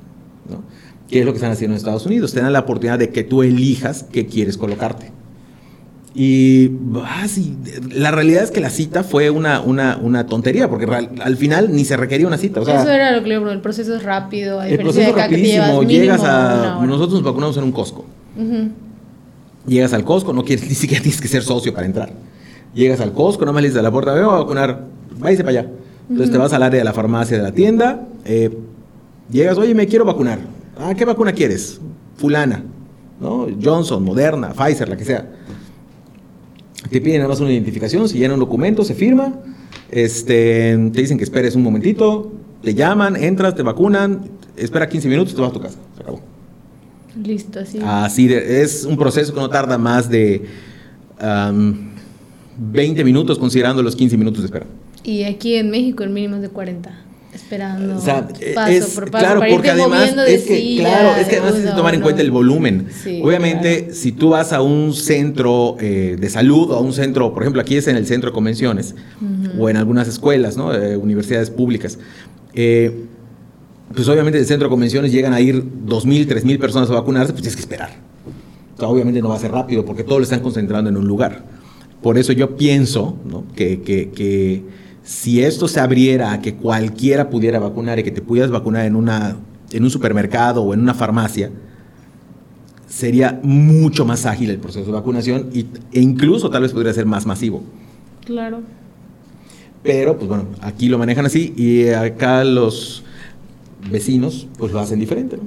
¿no? 0.50 0.64
¿Qué 1.10 1.20
es 1.20 1.26
lo 1.26 1.32
que 1.32 1.38
están 1.38 1.52
haciendo 1.52 1.76
en 1.76 1.78
Estados 1.78 2.06
Unidos? 2.08 2.34
Te 2.34 2.42
dan 2.42 2.52
la 2.52 2.62
oportunidad 2.62 2.98
de 2.98 3.10
que 3.10 3.24
tú 3.24 3.44
elijas 3.44 4.06
qué 4.12 4.26
quieres 4.26 4.58
colocarte. 4.58 5.12
Y 6.18 6.72
ah, 7.04 7.28
la 7.92 8.10
realidad 8.10 8.46
es 8.46 8.52
que 8.52 8.62
la 8.62 8.70
cita 8.70 9.04
fue 9.04 9.30
una, 9.30 9.60
una, 9.60 10.00
una 10.02 10.26
tontería, 10.26 10.70
porque 10.70 10.86
al 10.86 11.36
final 11.36 11.74
ni 11.74 11.84
se 11.84 11.98
requería 11.98 12.26
una 12.26 12.38
cita. 12.38 12.62
Eso 12.62 12.90
era 12.90 13.12
lo 13.12 13.22
que 13.22 13.28
le 13.28 13.36
el 13.36 13.60
proceso 13.60 13.94
es 13.94 14.04
rápido. 14.04 14.64
el 14.64 14.80
proceso 14.80 15.10
es 15.10 15.16
rapidísimo. 15.16 15.84
Llegas 15.84 16.24
a. 16.24 16.80
Nosotros 16.86 17.16
nos 17.16 17.24
vacunamos 17.24 17.58
en 17.58 17.66
un 17.66 17.74
Costco. 17.74 18.06
Llegas 19.68 19.92
al 19.92 20.06
Costco, 20.06 20.32
no 20.32 20.46
quieres, 20.46 20.66
ni 20.70 20.76
siquiera 20.76 21.04
tienes 21.04 21.20
que 21.20 21.28
ser 21.28 21.44
socio 21.44 21.74
para 21.74 21.86
entrar. 21.86 22.14
Llegas 22.74 23.02
al 23.02 23.12
Costco, 23.12 23.46
no 23.46 23.52
me 23.52 23.62
le 23.62 23.68
dices 23.68 23.80
a 23.80 23.84
la 23.84 23.92
puerta, 23.92 24.14
veo 24.14 24.32
a 24.32 24.40
vacunar, 24.40 24.86
váyase 25.18 25.44
para 25.44 25.60
allá. 25.60 25.70
Entonces 26.10 26.32
te 26.32 26.38
vas 26.38 26.54
al 26.54 26.64
área 26.64 26.78
de 26.78 26.84
la 26.86 26.94
farmacia 26.94 27.36
de 27.36 27.44
la 27.44 27.52
tienda, 27.52 28.08
eh, 28.26 28.56
llegas, 29.32 29.58
oye, 29.58 29.74
me 29.74 29.88
quiero 29.88 30.06
vacunar. 30.06 30.40
Ah, 30.78 30.94
¿qué 30.96 31.04
vacuna 31.04 31.34
quieres? 31.34 31.82
Fulana, 32.16 32.64
¿no? 33.20 33.48
Johnson, 33.62 34.04
Moderna, 34.04 34.54
Pfizer, 34.54 34.88
la 34.88 34.98
que 34.98 35.04
sea 35.04 35.26
te 36.90 37.02
piden 37.02 37.20
nada 37.20 37.30
más 37.30 37.40
una 37.40 37.52
identificación, 37.52 38.08
se 38.08 38.18
llena 38.18 38.34
un 38.34 38.40
documento, 38.40 38.84
se 38.84 38.94
firma, 38.94 39.34
este, 39.92 40.78
te 40.94 41.02
dicen 41.02 41.18
que 41.18 41.24
esperes 41.24 41.56
un 41.56 41.64
momentito, 41.64 42.32
te 42.62 42.74
llaman, 42.74 43.16
entras, 43.16 43.56
te 43.56 43.64
vacunan, 43.64 44.30
espera 44.56 44.88
15 44.90 45.08
minutos 45.08 45.34
y 45.34 45.36
te 45.36 45.42
vas 45.42 45.52
a 45.52 45.54
tu 45.54 45.62
casa. 45.62 45.78
Se 45.96 46.02
acabó. 46.02 46.22
Listo, 47.24 47.60
así. 47.60 47.80
Así 47.84 48.34
es 48.34 48.84
un 48.84 48.98
proceso 48.98 49.34
que 49.34 49.40
no 49.40 49.50
tarda 49.50 49.78
más 49.78 50.10
de 50.10 50.46
20 52.58 53.04
minutos 53.04 53.40
considerando 53.40 53.82
los 53.82 53.96
15 53.96 54.18
minutos 54.18 54.42
de 54.42 54.46
espera. 54.48 54.66
Y 55.04 55.24
aquí 55.24 55.56
en 55.56 55.70
México 55.70 56.04
el 56.04 56.10
mínimo 56.10 56.38
es 56.38 56.42
de 56.42 56.50
40. 56.50 57.05
Esperando. 57.36 57.98
O 57.98 58.02
sea, 58.02 58.28
paso 58.56 58.72
es, 58.72 58.86
por 58.96 59.12
paso, 59.12 59.24
claro, 59.26 59.40
para 59.42 59.52
porque 59.52 59.70
además 59.70 60.16
de 60.16 60.34
es 60.36 60.44
que, 60.44 60.58
silla, 60.58 60.84
claro, 60.84 61.10
es 61.20 61.28
que 61.28 61.32
de 61.32 61.38
además 61.38 61.54
tienes 61.54 61.72
que 61.72 61.78
tomar 61.78 61.94
en 61.94 62.02
cuenta 62.02 62.22
el 62.22 62.32
volumen. 62.32 62.88
Sí, 63.04 63.22
Obviamente, 63.24 63.80
claro. 63.84 63.94
si 63.94 64.12
tú 64.14 64.30
vas 64.30 64.54
a 64.54 64.62
un 64.62 64.94
centro 64.94 65.76
eh, 65.80 66.16
de 66.20 66.30
salud 66.30 66.72
o 66.72 66.76
a 66.76 66.80
un 66.80 66.94
centro, 66.94 67.34
por 67.34 67.44
ejemplo, 67.44 67.62
aquí 67.62 67.76
es 67.76 67.88
en 67.88 67.98
el 67.98 68.08
centro 68.08 68.30
de 68.32 68.34
convenciones 68.34 68.96
o 69.60 69.70
en 69.70 69.78
algunas 69.78 70.08
escuelas, 70.08 70.58
¿no? 70.58 70.74
Eh, 70.74 70.98
universidades 70.98 71.50
públicas. 71.52 72.00
eh, 72.54 73.04
pues 73.94 74.08
obviamente 74.10 74.38
del 74.40 74.48
centro 74.48 74.68
de 74.68 74.72
convenciones 74.72 75.12
llegan 75.12 75.32
a 75.34 75.40
ir 75.40 75.64
2.000, 75.64 76.26
3.000 76.28 76.60
personas 76.60 76.90
a 76.90 76.94
vacunarse, 76.94 77.32
pues 77.34 77.44
tienes 77.44 77.56
que 77.56 77.62
esperar. 77.62 77.92
O 78.76 78.80
sea, 78.80 78.88
obviamente 78.90 79.22
no 79.22 79.30
va 79.30 79.36
a 79.36 79.40
ser 79.40 79.52
rápido 79.52 79.86
porque 79.86 80.04
todo 80.04 80.18
lo 80.18 80.24
están 80.24 80.40
concentrando 80.40 80.90
en 80.90 80.98
un 80.98 81.08
lugar. 81.08 81.44
Por 82.02 82.18
eso 82.18 82.34
yo 82.34 82.58
pienso 82.58 83.18
¿no? 83.26 83.46
que, 83.56 83.82
que- 83.82 84.10
que 84.10 84.64
si 85.06 85.44
esto 85.44 85.68
se 85.68 85.80
abriera 85.80 86.34
a 86.34 86.42
que 86.42 86.56
cualquiera 86.56 87.30
pudiera 87.30 87.60
vacunar 87.60 88.00
y 88.00 88.04
que 88.04 88.12
te 88.12 88.24
pudieras 88.24 88.50
vacunar 88.50 88.86
en, 88.86 88.96
una, 88.96 89.38
en 89.72 89.84
un 89.84 89.90
supermercado 89.92 90.64
o 90.64 90.74
en 90.74 90.82
una 90.82 90.96
farmacia, 90.96 91.52
sería 92.88 93.40
mucho 93.44 94.04
más 94.04 94.26
ágil 94.26 94.50
el 94.50 94.58
proceso 94.58 94.88
de 94.88 94.94
vacunación 94.94 95.50
y, 95.54 95.68
e 95.92 96.02
incluso 96.02 96.50
tal 96.50 96.64
vez 96.64 96.74
podría 96.74 96.92
ser 96.92 97.06
más 97.06 97.28
masivo. 97.28 97.64
Claro. 98.26 98.62
Pero, 99.84 100.18
pues 100.18 100.28
bueno, 100.28 100.46
aquí 100.62 100.90
lo 100.90 100.98
manejan 100.98 101.28
así 101.28 101.54
y 101.56 101.90
acá 101.90 102.44
los 102.44 103.04
vecinos, 103.92 104.48
pues 104.58 104.72
lo 104.74 104.80
hacen 104.80 105.00
diferente, 105.00 105.38
¿no? 105.38 105.44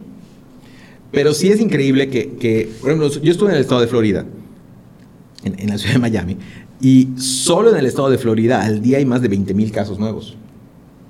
Pero 1.10 1.34
sí 1.34 1.48
es 1.48 1.60
increíble 1.60 2.10
que, 2.10 2.36
que, 2.36 2.70
por 2.80 2.90
ejemplo, 2.90 3.08
yo 3.20 3.32
estuve 3.32 3.48
en 3.48 3.56
el 3.56 3.62
estado 3.62 3.80
de 3.80 3.88
Florida, 3.88 4.24
en, 5.42 5.58
en 5.58 5.70
la 5.70 5.78
ciudad 5.78 5.94
de 5.94 6.00
Miami, 6.00 6.36
y 6.80 7.08
solo 7.16 7.70
en 7.70 7.76
el 7.76 7.86
estado 7.86 8.10
de 8.10 8.18
Florida 8.18 8.62
al 8.64 8.80
día 8.82 8.98
hay 8.98 9.04
más 9.04 9.20
de 9.22 9.28
20 9.28 9.52
mil 9.54 9.70
casos 9.72 9.98
nuevos. 9.98 10.36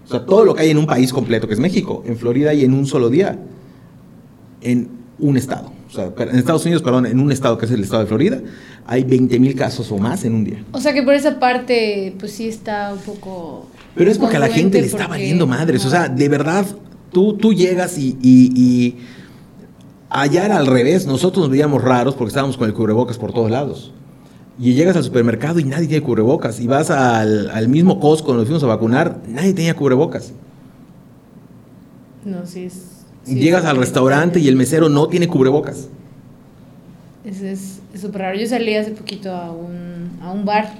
O 0.06 0.10
sea, 0.10 0.24
todo 0.24 0.44
lo 0.44 0.54
que 0.54 0.62
hay 0.62 0.70
en 0.70 0.78
un 0.78 0.86
país 0.86 1.12
completo, 1.12 1.46
que 1.46 1.54
es 1.54 1.60
México, 1.60 2.02
en 2.06 2.16
Florida 2.16 2.50
hay 2.50 2.64
en 2.64 2.72
un 2.72 2.86
solo 2.86 3.10
día, 3.10 3.38
en 4.62 4.88
un 5.18 5.36
estado. 5.36 5.70
O 5.88 5.90
sea, 5.90 6.12
en 6.18 6.36
Estados 6.36 6.64
Unidos, 6.64 6.82
perdón, 6.82 7.06
en 7.06 7.18
un 7.20 7.32
estado 7.32 7.56
que 7.58 7.66
es 7.66 7.72
el 7.72 7.82
estado 7.82 8.02
de 8.02 8.08
Florida, 8.08 8.40
hay 8.86 9.04
20 9.04 9.38
mil 9.38 9.54
casos 9.54 9.90
o 9.92 9.98
más 9.98 10.24
en 10.24 10.34
un 10.34 10.44
día. 10.44 10.64
O 10.72 10.80
sea 10.80 10.92
que 10.92 11.02
por 11.02 11.14
esa 11.14 11.38
parte, 11.38 12.14
pues 12.18 12.32
sí 12.32 12.48
está 12.48 12.92
un 12.92 13.00
poco. 13.00 13.66
Pero 13.94 14.10
es 14.10 14.18
porque 14.18 14.36
a 14.36 14.40
la 14.40 14.48
gente 14.48 14.80
le 14.80 14.86
está 14.86 14.98
porque- 15.06 15.10
valiendo 15.20 15.46
madres. 15.46 15.84
O 15.84 15.90
sea, 15.90 16.08
de 16.08 16.28
verdad, 16.28 16.64
tú, 17.12 17.34
tú 17.34 17.52
llegas 17.52 17.98
y, 17.98 18.16
y- 18.22 18.52
y 18.60 18.96
allá 20.10 20.44
era 20.46 20.56
al 20.58 20.66
revés. 20.66 21.06
Nosotros 21.06 21.42
nos 21.44 21.50
veíamos 21.50 21.82
raros 21.82 22.14
porque 22.14 22.28
estábamos 22.28 22.56
con 22.56 22.68
el 22.68 22.74
cubrebocas 22.74 23.18
por 23.18 23.32
todos 23.32 23.50
lados. 23.50 23.92
Y 24.60 24.74
llegas 24.74 24.96
al 24.96 25.04
supermercado 25.04 25.60
y 25.60 25.64
nadie 25.64 25.86
tiene 25.86 26.02
cubrebocas. 26.04 26.58
Y 26.60 26.66
vas 26.66 26.90
al, 26.90 27.48
al 27.50 27.68
mismo 27.68 28.00
Costco 28.00 28.28
donde 28.28 28.40
nos 28.40 28.48
fuimos 28.48 28.62
a 28.64 28.66
vacunar, 28.66 29.18
nadie 29.28 29.52
tenía 29.54 29.74
cubrebocas. 29.74 30.32
No, 32.24 32.44
sí 32.46 32.64
es. 32.64 32.74
Sí 33.24 33.34
llegas 33.36 33.64
al 33.64 33.76
restaurante 33.76 34.40
y 34.40 34.48
el 34.48 34.56
mesero 34.56 34.88
no 34.88 35.08
tiene 35.08 35.28
cubrebocas. 35.28 35.88
Es 37.24 37.42
es 37.42 37.80
súper 38.00 38.22
raro. 38.22 38.38
Yo 38.38 38.46
salí 38.46 38.74
hace 38.74 38.90
poquito 38.92 39.30
a 39.32 39.50
un, 39.52 40.10
a 40.22 40.32
un 40.32 40.44
bar 40.44 40.70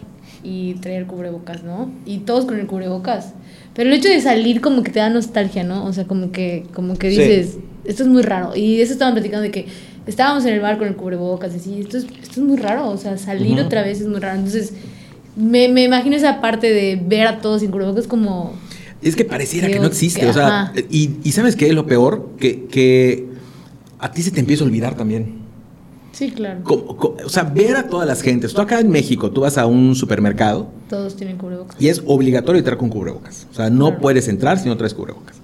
y 0.42 0.75
traía 0.75 0.99
el 0.99 1.06
cubrebocas, 1.06 1.62
¿no? 1.62 1.90
Y 2.06 2.18
todos 2.18 2.47
con 2.47 2.58
el 2.58 2.66
cubrebocas. 2.66 3.35
Pero 3.75 3.90
el 3.90 3.97
hecho 3.97 4.08
de 4.08 4.20
salir 4.20 4.61
como 4.61 4.82
que 4.82 4.90
te 4.90 4.99
da 4.99 5.11
nostalgia, 5.11 5.62
¿no? 5.62 5.85
O 5.85 5.92
sea, 5.92 6.04
como 6.06 6.32
que, 6.32 6.66
como 6.75 6.97
que 6.97 7.11
Sí. 7.11 7.18
dices, 7.20 7.58
esto 7.85 8.02
es 8.02 8.08
muy 8.08 8.23
raro. 8.23 8.56
Y 8.56 8.80
eso 8.80 8.92
estaban 8.92 9.14
platicando 9.14 9.42
de 9.42 9.50
que 9.50 9.66
estábamos 10.08 10.44
en 10.46 10.54
el 10.54 10.60
bar 10.60 10.78
con 10.78 10.88
el 10.88 10.96
cubrebocas 10.96 11.52
y 11.54 11.56
así, 11.58 11.80
esto 11.80 11.98
es, 11.98 12.04
esto 12.04 12.32
es 12.32 12.38
muy 12.38 12.56
raro. 12.56 12.88
O 12.90 12.96
sea, 12.96 13.16
salir 13.18 13.60
otra 13.60 13.82
vez 13.82 14.00
es 14.00 14.08
muy 14.08 14.18
raro. 14.18 14.36
Entonces, 14.38 14.72
me, 15.36 15.68
me 15.68 15.84
imagino 15.84 16.16
esa 16.16 16.40
parte 16.40 16.68
de 16.72 17.00
ver 17.00 17.26
a 17.28 17.40
todos 17.40 17.60
sin 17.60 17.70
cubrebocas 17.70 18.06
como... 18.08 18.52
Es 19.00 19.14
que 19.14 19.24
pareciera 19.24 19.68
que 19.68 19.78
no 19.78 19.86
existe. 19.86 20.20
que- 20.22 20.26
o 20.26 20.32
sea, 20.32 20.72
y, 20.90 21.10
y 21.22 21.30
¿sabes 21.30 21.54
qué 21.54 21.68
es 21.68 21.74
lo 21.74 21.86
peor? 21.86 22.30
Que, 22.40 22.64
que 22.64 23.28
a 24.00 24.10
ti 24.10 24.22
se 24.22 24.32
te 24.32 24.40
empieza 24.40 24.64
a 24.64 24.66
olvidar 24.66 24.96
también. 24.96 25.38
Sí, 26.10 26.32
claro. 26.32 26.64
Como- 26.64 26.98
o 27.24 27.28
sea, 27.28 27.44
ver 27.44 27.76
a 27.76 27.86
todas 27.86 28.08
las 28.08 28.22
gentes. 28.22 28.52
Tú 28.52 28.60
acá 28.60 28.80
en 28.80 28.90
México, 28.90 29.30
tú 29.30 29.42
vas 29.42 29.56
a 29.56 29.66
un 29.66 29.94
supermercado 29.94 30.68
Todos 30.88 31.14
tienen 31.14 31.36
cubrebocas. 31.38 31.80
y 31.80 31.86
es 31.88 32.02
obligatorio 32.06 32.58
entrar 32.58 32.76
con 32.76 32.88
cubrebocas. 32.88 33.46
O 33.52 33.54
sea, 33.54 33.70
no 33.70 33.86
Claro. 33.86 34.00
puedes 34.00 34.26
entrar 34.26 34.58
si 34.58 34.68
no 34.68 34.76
traes 34.76 34.94
cubrebocas. 34.94 35.36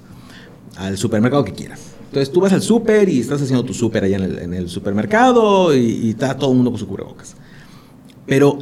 Al 0.76 0.99
supermercado 0.99 1.44
que 1.44 1.52
quieras. 1.52 1.94
Entonces 2.14 2.32
tú 2.32 2.41
vas 2.41 2.52
al 2.52 2.62
súper 2.62 3.08
y 3.08 3.19
estás 3.19 3.43
haciendo 3.43 3.65
tu 3.65 3.75
súper 3.75 4.04
allá 4.04 4.19
en 4.19 4.23
el, 4.23 4.39
en 4.39 4.54
el 4.54 4.69
supermercado 4.69 5.75
y, 5.75 5.80
y 5.80 6.10
está 6.10 6.36
todo 6.36 6.50
el 6.52 6.56
mundo 6.58 6.71
con 6.71 6.78
su 6.78 6.86
cubrebocas. 6.86 7.34
Pero 8.25 8.56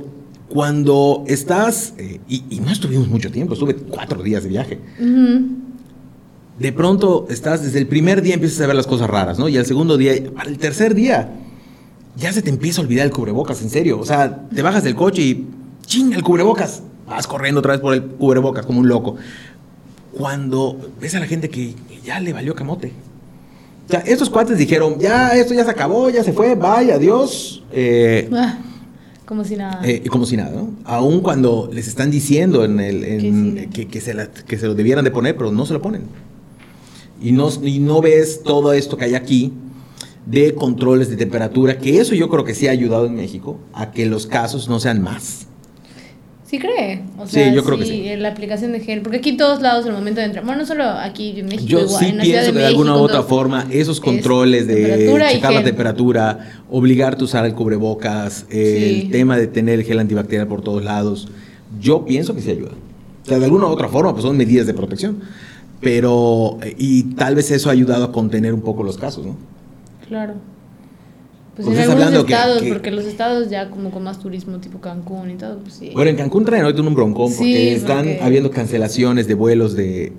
cuando 0.48 1.22
estás, 1.26 1.92
eh, 1.98 2.18
y, 2.26 2.44
y 2.48 2.60
no 2.60 2.72
estuvimos 2.72 3.08
mucho 3.08 3.30
tiempo, 3.30 3.52
estuve 3.52 3.74
cuatro 3.74 4.22
días 4.22 4.44
de 4.44 4.48
viaje. 4.48 4.80
Ujú. 4.98 5.48
De 6.58 6.72
pronto 6.72 7.26
estás, 7.28 7.62
desde 7.62 7.78
el 7.78 7.86
primer 7.88 8.22
día 8.22 8.32
empiezas 8.32 8.58
a 8.62 8.68
ver 8.68 8.76
las 8.76 8.86
cosas 8.86 9.10
raras, 9.10 9.38
¿no? 9.38 9.50
Y 9.50 9.58
al 9.58 9.66
segundo 9.66 9.98
día, 9.98 10.14
para 10.34 10.48
el 10.48 10.56
tercer 10.56 10.94
día, 10.94 11.34
ya 12.16 12.32
se 12.32 12.40
te 12.40 12.48
empieza 12.48 12.80
a 12.80 12.84
olvidar 12.84 13.04
el 13.04 13.12
cubrebocas, 13.12 13.60
en 13.60 13.68
serio. 13.68 14.00
O 14.00 14.06
sea, 14.06 14.48
te 14.48 14.62
bajas 14.62 14.82
del 14.82 14.94
coche 14.94 15.20
y 15.20 15.46
¡ching! 15.84 16.14
el 16.14 16.22
cubrebocas. 16.22 16.84
Vas 17.06 17.26
corriendo 17.26 17.58
otra 17.58 17.72
vez 17.72 17.82
por 17.82 17.92
el 17.92 18.02
cubrebocas 18.02 18.64
como 18.64 18.80
un 18.80 18.88
loco. 18.88 19.16
Cuando 20.12 20.90
ves 20.98 21.14
a 21.16 21.20
la 21.20 21.26
gente 21.26 21.50
que 21.50 21.74
ya 22.02 22.18
le 22.18 22.32
valió 22.32 22.54
camote. 22.54 23.11
O 23.88 23.90
sea, 23.90 24.00
estos 24.00 24.30
cuates 24.30 24.56
dijeron, 24.58 24.98
ya, 24.98 25.30
esto 25.30 25.54
ya 25.54 25.64
se 25.64 25.70
acabó, 25.70 26.08
ya 26.10 26.22
se 26.24 26.32
fue, 26.32 26.54
bye, 26.54 26.92
adiós. 26.92 27.62
Eh, 27.72 28.28
Ah, 28.32 28.58
como 29.26 29.44
si 29.44 29.56
nada. 29.56 29.80
eh, 29.84 30.02
como 30.10 30.24
si 30.26 30.36
nada, 30.36 30.50
¿no? 30.54 30.70
Aún 30.84 31.20
cuando 31.20 31.68
les 31.72 31.88
están 31.88 32.10
diciendo 32.10 32.64
en 32.64 32.80
el, 32.80 33.04
en- 33.04 33.54
Que 33.54 33.60
sí. 33.62 33.68
que, 33.68 33.88
que 33.88 34.00
se 34.00 34.14
la- 34.14 34.30
que 34.30 34.58
se 34.58 34.66
lo 34.66 34.74
debieran 34.74 35.04
de 35.04 35.10
poner, 35.10 35.36
pero 35.36 35.50
no 35.52 35.66
se 35.66 35.72
lo 35.74 35.82
ponen. 35.82 36.02
Y 37.20 37.32
no, 37.32 37.50
y 37.62 37.78
no 37.80 38.00
ves 38.00 38.42
todo 38.42 38.72
esto 38.72 38.96
que 38.96 39.04
hay 39.06 39.14
aquí 39.14 39.52
de 40.26 40.54
controles 40.54 41.08
de 41.10 41.16
temperatura, 41.16 41.78
que 41.78 42.00
eso 42.00 42.14
yo 42.14 42.28
creo 42.28 42.44
que 42.44 42.54
sí 42.54 42.68
ha 42.68 42.70
ayudado 42.70 43.06
en 43.06 43.14
México 43.16 43.58
a 43.72 43.90
que 43.90 44.06
los 44.06 44.26
casos 44.26 44.68
no 44.68 44.80
sean 44.80 45.02
más. 45.02 45.46
¿Sí 46.52 46.58
cree? 46.58 47.00
O 47.16 47.24
Sí, 47.26 47.32
sea, 47.36 47.50
yo 47.50 47.64
creo 47.64 47.78
que 47.78 47.86
sí. 47.86 48.04
La 48.18 48.28
aplicación 48.28 48.72
de 48.72 48.80
gel, 48.80 49.00
porque 49.00 49.16
aquí 49.16 49.38
todos 49.38 49.62
lados 49.62 49.86
al 49.86 49.94
momento 49.94 50.20
de 50.20 50.26
entrar, 50.26 50.44
bueno, 50.44 50.60
no 50.60 50.66
solo 50.66 50.84
aquí 50.84 51.40
en 51.40 51.46
México, 51.46 51.64
Yo 51.66 51.80
igual, 51.80 52.04
sí 52.04 52.10
en 52.10 52.18
la 52.18 52.22
pienso 52.24 52.46
de 52.48 52.52
que 52.52 52.58
de 52.58 52.66
alguna 52.66 52.94
u 52.94 52.98
otra 52.98 53.22
forma 53.22 53.66
esos 53.70 53.96
Es 53.96 54.00
controles 54.02 54.66
de 54.66 55.30
checar 55.32 55.54
la 55.54 55.64
temperatura, 55.64 56.50
obligarte 56.70 57.22
a 57.22 57.24
usar 57.24 57.46
el 57.46 57.54
cubrebocas, 57.54 58.44
el 58.50 59.02
Sí. 59.04 59.08
tema 59.10 59.38
de 59.38 59.46
tener 59.46 59.78
el 59.78 59.86
gel 59.86 59.98
antibacterial 59.98 60.46
por 60.46 60.60
todos 60.60 60.84
lados, 60.84 61.28
yo 61.80 62.04
pienso 62.04 62.34
que 62.34 62.42
sí 62.42 62.50
ayuda. 62.50 62.72
O 63.22 63.26
sea, 63.26 63.38
de 63.38 63.46
alguna 63.46 63.64
u 63.64 63.70
otra 63.70 63.88
forma, 63.88 64.12
pues 64.12 64.22
son 64.22 64.36
medidas 64.36 64.66
de 64.66 64.74
protección. 64.74 65.20
Pero, 65.80 66.58
eh, 66.62 66.74
y 66.76 67.14
tal 67.14 67.34
vez 67.34 67.50
eso 67.50 67.70
ha 67.70 67.72
ayudado 67.72 68.04
a 68.04 68.12
contener 68.12 68.52
un 68.52 68.60
poco 68.60 68.82
los 68.82 68.98
casos, 68.98 69.24
¿no? 69.24 69.36
Claro. 70.06 70.34
Pues 71.54 71.68
en 71.68 71.74
algunos 71.78 71.92
hablando 71.92 72.20
estados, 72.20 72.62
que- 72.62 72.68
porque 72.70 72.90
los 72.90 73.04
estados 73.04 73.50
ya 73.50 73.68
como 73.68 73.90
con 73.90 74.02
más 74.04 74.18
turismo, 74.18 74.58
tipo 74.58 74.80
Cancún 74.80 75.30
y 75.30 75.34
todo, 75.34 75.58
pues 75.58 75.74
sí. 75.74 75.90
Bueno, 75.94 76.10
en 76.10 76.16
Cancún 76.16 76.44
traen 76.46 76.64
ahorita 76.64 76.80
un 76.82 76.94
broncón 76.94 77.30
porque 77.30 77.44
Sí, 77.44 77.68
están 77.68 77.98
porque- 78.06 78.20
habiendo 78.22 78.50
cancelaciones 78.50 79.26
de 79.28 79.34
vuelos 79.34 79.74
de... 79.74 80.12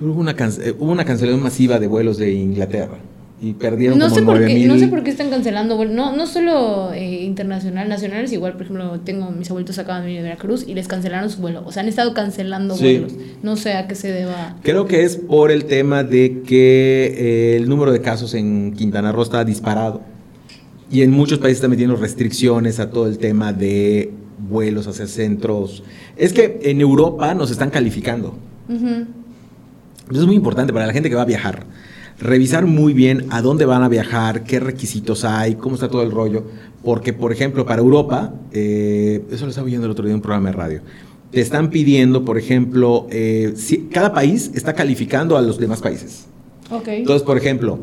Hubo 0.00 0.20
una, 0.20 0.32
eh, 0.32 0.74
hubo 0.78 0.92
una 0.92 1.04
cancelación 1.04 1.42
masiva 1.42 1.78
de 1.78 1.86
vuelos 1.88 2.18
de 2.18 2.32
Inglaterra 2.32 2.98
y 3.40 3.54
perdieron 3.54 3.98
no 3.98 4.04
como 4.06 4.14
sé, 4.16 4.22
por 4.22 4.36
9 4.36 4.46
qué, 4.52 4.66
no 4.66 4.78
sé 4.78 4.88
por 4.88 5.02
qué 5.02 5.10
están 5.10 5.30
cancelando, 5.30 5.76
vuelos. 5.76 5.94
no, 5.94 6.14
no 6.14 6.26
solo 6.26 6.92
eh, 6.92 7.24
internacional, 7.24 7.88
nacionales, 7.88 8.32
igual, 8.32 8.52
por 8.52 8.62
ejemplo, 8.62 9.00
tengo 9.00 9.30
mis 9.30 9.48
abuelitos 9.50 9.78
acaban 9.78 10.02
de 10.02 10.06
venir 10.08 10.22
de 10.22 10.28
Veracruz 10.28 10.64
y 10.68 10.74
les 10.74 10.86
cancelaron 10.86 11.30
su 11.30 11.40
vuelo, 11.40 11.62
o 11.64 11.72
sea, 11.72 11.82
han 11.82 11.88
estado 11.88 12.14
cancelando 12.14 12.76
Sí. 12.76 12.82
vuelos, 12.98 13.14
no 13.42 13.56
sé 13.56 13.72
a 13.72 13.88
qué 13.88 13.94
se 13.94 14.12
deba. 14.12 14.56
Creo 14.62 14.86
que 14.86 15.02
es 15.04 15.16
por 15.16 15.50
el 15.50 15.64
tema 15.64 16.04
de 16.04 16.42
que 16.46 17.14
eh, 17.16 17.56
el 17.56 17.68
número 17.68 17.90
de 17.90 18.00
casos 18.00 18.34
en 18.34 18.74
Quintana 18.74 19.12
Roo 19.12 19.22
está 19.22 19.44
disparado. 19.44 20.00
Y 20.90 21.02
en 21.02 21.10
muchos 21.10 21.38
países 21.38 21.58
están 21.58 21.70
metiendo 21.70 21.96
restricciones 21.96 22.80
a 22.80 22.90
todo 22.90 23.06
el 23.06 23.18
tema 23.18 23.52
de 23.52 24.10
vuelos 24.48 24.86
hacia 24.86 25.06
centros. 25.06 25.82
Es 26.16 26.32
que 26.32 26.60
en 26.62 26.80
Europa 26.80 27.34
nos 27.34 27.50
están 27.50 27.70
calificando. 27.70 28.34
Ujú. 28.68 29.06
Eso 30.10 30.20
es 30.20 30.26
muy 30.26 30.36
importante 30.36 30.72
para 30.72 30.86
la 30.86 30.92
gente 30.92 31.10
que 31.10 31.14
va 31.16 31.22
a 31.22 31.26
viajar. 31.26 31.66
Revisar 32.18 32.66
muy 32.66 32.94
bien 32.94 33.26
a 33.30 33.42
dónde 33.42 33.64
van 33.66 33.82
a 33.82 33.88
viajar, 33.88 34.44
qué 34.44 34.58
requisitos 34.60 35.24
hay, 35.24 35.54
cómo 35.56 35.74
está 35.74 35.88
todo 35.88 36.02
el 36.02 36.10
rollo. 36.10 36.44
Porque, 36.82 37.12
por 37.12 37.32
ejemplo, 37.32 37.66
para 37.66 37.82
Europa, 37.82 38.32
eh, 38.52 39.22
eso 39.30 39.44
lo 39.44 39.50
estaba 39.50 39.66
viendo 39.66 39.84
el 39.86 39.92
otro 39.92 40.04
día 40.04 40.12
en 40.12 40.16
un 40.16 40.22
programa 40.22 40.48
de 40.50 40.56
radio, 40.56 40.80
te 41.30 41.40
están 41.40 41.68
pidiendo, 41.70 42.24
por 42.24 42.38
ejemplo, 42.38 43.06
eh, 43.10 43.52
si- 43.56 43.88
cada 43.92 44.14
país 44.14 44.50
está 44.54 44.72
calificando 44.72 45.36
a 45.36 45.42
los 45.42 45.58
demás 45.58 45.80
países. 45.80 46.24
Ok. 46.70 46.88
Entonces, 46.88 47.22
por 47.22 47.36
ejemplo, 47.36 47.78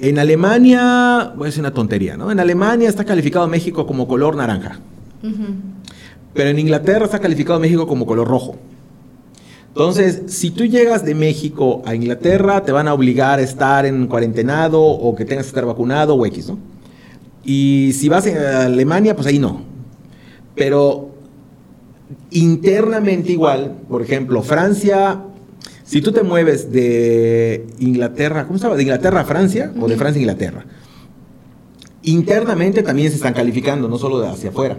en 0.00 0.18
Alemania, 0.18 1.32
voy 1.36 1.46
a 1.46 1.46
decir 1.46 1.60
una 1.60 1.72
tontería, 1.72 2.16
¿no? 2.16 2.30
En 2.30 2.40
Alemania 2.40 2.88
está 2.88 3.04
calificado 3.04 3.46
México 3.48 3.86
como 3.86 4.06
color 4.06 4.36
naranja. 4.36 4.78
Pero 6.34 6.50
en 6.50 6.58
Inglaterra 6.58 7.04
está 7.04 7.18
calificado 7.18 7.58
México 7.58 7.86
como 7.86 8.06
color 8.06 8.28
rojo. 8.28 8.56
Entonces, 9.68 10.22
si 10.26 10.50
tú 10.50 10.64
llegas 10.64 11.04
de 11.04 11.14
México 11.14 11.82
a 11.84 11.94
Inglaterra, 11.94 12.64
te 12.64 12.72
van 12.72 12.88
a 12.88 12.94
obligar 12.94 13.38
a 13.38 13.42
estar 13.42 13.86
en 13.86 14.06
cuarentenado 14.06 14.82
o 14.82 15.14
que 15.14 15.24
tengas 15.24 15.46
que 15.46 15.50
estar 15.50 15.66
vacunado 15.66 16.14
o 16.14 16.26
X, 16.26 16.48
¿no? 16.48 16.58
Y 17.44 17.92
si 17.94 18.08
vas 18.08 18.26
a 18.26 18.66
Alemania, 18.66 19.14
pues 19.14 19.26
ahí 19.26 19.38
no. 19.38 19.62
Pero 20.54 21.10
internamente 22.30 23.32
igual, 23.32 23.76
por 23.88 24.02
ejemplo, 24.02 24.42
Francia, 24.42 25.20
Si 25.88 26.02
tú 26.02 26.12
te 26.12 26.22
mueves 26.22 26.70
de 26.70 27.66
Inglaterra, 27.78 28.44
¿cómo 28.44 28.56
estaba? 28.56 28.76
De 28.76 28.82
Inglaterra 28.82 29.22
a 29.22 29.24
Francia 29.24 29.72
o 29.80 29.88
de 29.88 29.96
Francia 29.96 30.18
a 30.18 30.22
Inglaterra. 30.22 30.66
Internamente 32.02 32.82
también 32.82 33.08
se 33.08 33.16
están 33.16 33.32
calificando, 33.32 33.88
no 33.88 33.96
solo 33.96 34.20
de 34.20 34.28
hacia 34.28 34.50
afuera. 34.50 34.78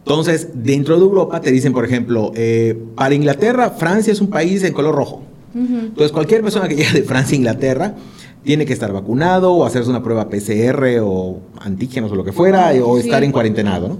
Entonces, 0.00 0.48
dentro 0.52 0.98
de 0.98 1.02
Europa 1.02 1.40
te 1.40 1.50
dicen, 1.50 1.72
por 1.72 1.86
ejemplo, 1.86 2.30
eh, 2.34 2.78
para 2.94 3.14
Inglaterra, 3.14 3.70
Francia 3.70 4.12
es 4.12 4.20
un 4.20 4.28
país 4.28 4.62
en 4.64 4.74
color 4.74 4.94
rojo. 4.94 5.22
Entonces, 5.54 6.12
cualquier 6.12 6.42
persona 6.42 6.68
que 6.68 6.76
llegue 6.76 6.92
de 6.92 7.04
Francia 7.04 7.36
a 7.36 7.38
Inglaterra 7.38 7.94
tiene 8.42 8.66
que 8.66 8.74
estar 8.74 8.92
vacunado 8.92 9.50
o 9.50 9.64
hacerse 9.64 9.88
una 9.88 10.02
prueba 10.02 10.28
PCR 10.28 10.98
o 11.00 11.40
antígenos 11.58 12.12
o 12.12 12.16
lo 12.16 12.24
que 12.24 12.32
fuera, 12.32 12.70
o 12.84 12.98
estar 12.98 13.24
en 13.24 13.32
cuarentenado, 13.32 13.88
¿no? 13.88 13.98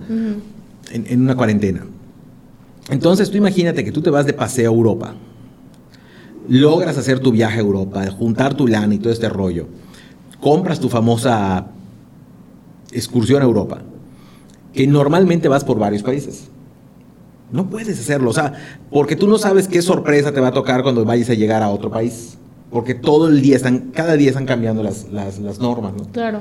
en, 0.90 1.06
en 1.08 1.20
una 1.22 1.36
cuarentena. 1.36 1.86
Entonces, 2.90 3.30
tú 3.30 3.38
imagínate 3.38 3.82
que 3.82 3.92
tú 3.92 4.02
te 4.02 4.10
vas 4.10 4.26
de 4.26 4.34
paseo 4.34 4.70
a 4.70 4.74
Europa, 4.74 5.14
logras 6.48 6.98
hacer 6.98 7.20
tu 7.20 7.32
viaje 7.32 7.58
a 7.58 7.62
Europa, 7.62 8.04
juntar 8.10 8.54
tu 8.54 8.66
lana 8.66 8.94
y 8.94 8.98
todo 8.98 9.12
este 9.12 9.28
rollo, 9.28 9.66
compras 10.40 10.80
tu 10.80 10.88
famosa 10.88 11.66
excursión 12.92 13.42
a 13.42 13.44
Europa, 13.44 13.82
que 14.72 14.86
normalmente 14.86 15.48
vas 15.48 15.64
por 15.64 15.78
varios 15.78 16.02
países. 16.02 16.48
No 17.52 17.68
puedes 17.68 17.98
hacerlo, 17.98 18.30
o 18.30 18.32
sea, 18.32 18.52
porque 18.90 19.16
tú 19.16 19.28
no 19.28 19.38
sabes 19.38 19.68
qué 19.68 19.80
sorpresa 19.82 20.32
te 20.32 20.40
va 20.40 20.48
a 20.48 20.52
tocar 20.52 20.82
cuando 20.82 21.04
vayas 21.04 21.30
a 21.30 21.34
llegar 21.34 21.62
a 21.62 21.68
otro 21.68 21.90
país. 21.90 22.36
Porque 22.70 22.94
todo 22.94 23.28
el 23.28 23.40
día 23.40 23.54
están, 23.54 23.92
cada 23.92 24.16
día 24.16 24.30
están 24.30 24.46
cambiando 24.46 24.82
las, 24.82 25.08
las, 25.12 25.38
las 25.38 25.60
normas, 25.60 25.92
¿no? 25.96 26.04
Claro. 26.10 26.40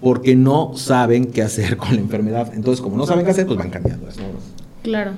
Porque 0.00 0.36
no 0.36 0.76
saben 0.76 1.32
qué 1.32 1.42
hacer 1.42 1.76
con 1.78 1.94
la 1.94 2.00
enfermedad. 2.00 2.52
Entonces, 2.54 2.80
como 2.80 2.96
no 2.96 3.06
saben 3.06 3.24
qué 3.24 3.32
hacer, 3.32 3.46
pues 3.46 3.58
van 3.58 3.70
cambiando 3.70 4.06
las 4.06 4.16
normas. 4.16 4.42
Claro. 4.84 5.12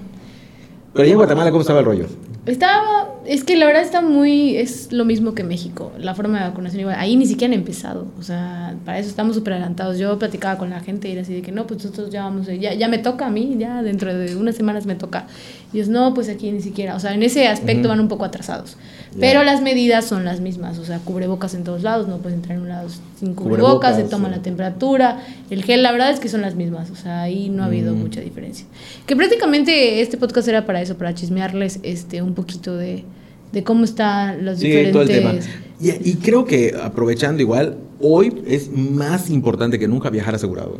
Pero 0.97 1.05
allá 1.05 1.13
en 1.13 1.19
Guatemala, 1.19 1.51
¿cómo 1.51 1.61
estaba 1.61 1.81
el 1.81 1.85
rollo? 1.87 2.07
Estaba, 2.47 3.09
es 3.27 3.43
que 3.43 3.57
la 3.57 3.67
verdad 3.67 3.83
está 3.83 4.01
muy, 4.03 4.57
es 4.57 4.93
lo 4.93 5.05
mismo 5.05 5.35
que 5.35 5.43
México, 5.43 5.91
la 5.99 6.15
forma 6.15 6.39
de 6.39 6.49
vacunación 6.49 6.81
igual, 6.83 6.95
ahí 6.97 7.17
ni 7.17 7.27
siquiera 7.27 7.53
han 7.53 7.59
empezado, 7.59 8.07
o 8.21 8.23
sea, 8.23 8.77
para 8.85 9.01
eso 9.01 9.09
estamos 9.09 9.35
súper 9.35 9.55
adelantados. 9.55 9.99
Yo 9.99 10.17
platicaba 10.17 10.57
con 10.57 10.71
la 10.71 10.79
gente 10.79 11.09
y 11.09 11.13
era 11.13 11.23
así 11.23 11.35
de 11.35 11.43
que 11.43 11.51
no, 11.51 11.67
pues 11.67 11.83
nosotros 11.85 12.11
ya 12.11 12.23
vamos, 12.23 12.47
ya, 12.47 12.73
ya 12.75 12.87
me 12.87 12.99
toca 12.99 13.27
a 13.27 13.31
mí, 13.31 13.57
ya 13.59 13.83
dentro 13.83 14.15
de 14.15 14.37
unas 14.37 14.55
semanas 14.55 14.87
me 14.87 14.95
toca. 14.95 15.27
Y 15.73 15.79
ellos, 15.79 15.89
no, 15.89 16.15
pues 16.15 16.29
aquí 16.29 16.53
ni 16.53 16.63
siquiera, 16.63 16.95
o 16.95 17.01
sea, 17.01 17.15
en 17.15 17.25
ese 17.25 17.49
aspecto 17.49 17.89
van 17.89 17.99
un 17.99 18.07
poco 18.07 18.25
atrasados. 18.25 18.77
Pero 19.19 19.43
las 19.43 19.63
medidas 19.63 20.05
son 20.05 20.25
las 20.25 20.41
mismas, 20.41 20.79
o 20.79 20.85
sea, 20.85 20.99
cubrebocas 21.01 21.55
en 21.55 21.65
todos 21.65 21.83
lados, 21.83 22.07
no 22.07 22.19
puedes 22.19 22.37
entrar 22.37 22.57
en 22.59 22.63
un 22.63 22.69
lado 22.69 22.89
sin 23.19 23.35
cubrebocas, 23.35 23.95
Cubrebocas, 23.95 23.97
se 23.97 24.05
toma 24.05 24.29
sí. 24.29 24.35
la 24.37 24.43
temperatura, 24.43 25.19
el 25.51 25.65
gel, 25.65 25.83
la 25.83 25.91
verdad 25.91 26.11
es 26.11 26.21
que 26.21 26.29
son 26.29 26.43
las 26.43 26.55
mismas, 26.55 26.91
o 26.91 26.97
sea, 26.97 27.23
ahí 27.23 27.49
no 27.49 27.63
ha 27.65 27.67
habido 27.67 27.93
Mm. 27.95 27.99
mucha 27.99 28.21
diferencia. 28.21 28.67
Que 29.07 29.17
prácticamente 29.17 30.01
este 30.01 30.17
podcast 30.17 30.47
era 30.49 30.65
para 30.67 30.81
eso, 30.87 30.97
para 30.97 31.15
chismearles 31.15 31.81
este 31.83 32.23
un 32.23 32.35
poquito 32.35 32.77
de, 32.77 33.05
de 33.53 33.63
cómo 33.65 33.85
están 33.85 34.45
los 34.45 34.59
Sí, 34.59 34.67
diferentes... 34.69 34.93
todo 34.93 35.03
el 35.03 35.09
tema. 35.09 35.35
Y, 35.81 36.11
y 36.11 36.15
creo 36.17 36.45
que 36.45 36.75
aprovechando 36.83 37.43
igual, 37.43 37.77
hoy 38.01 38.43
es 38.47 38.71
más 38.71 39.29
importante 39.31 39.79
que 39.79 39.87
nunca 39.89 40.09
viajar 40.11 40.35
asegurado. 40.35 40.79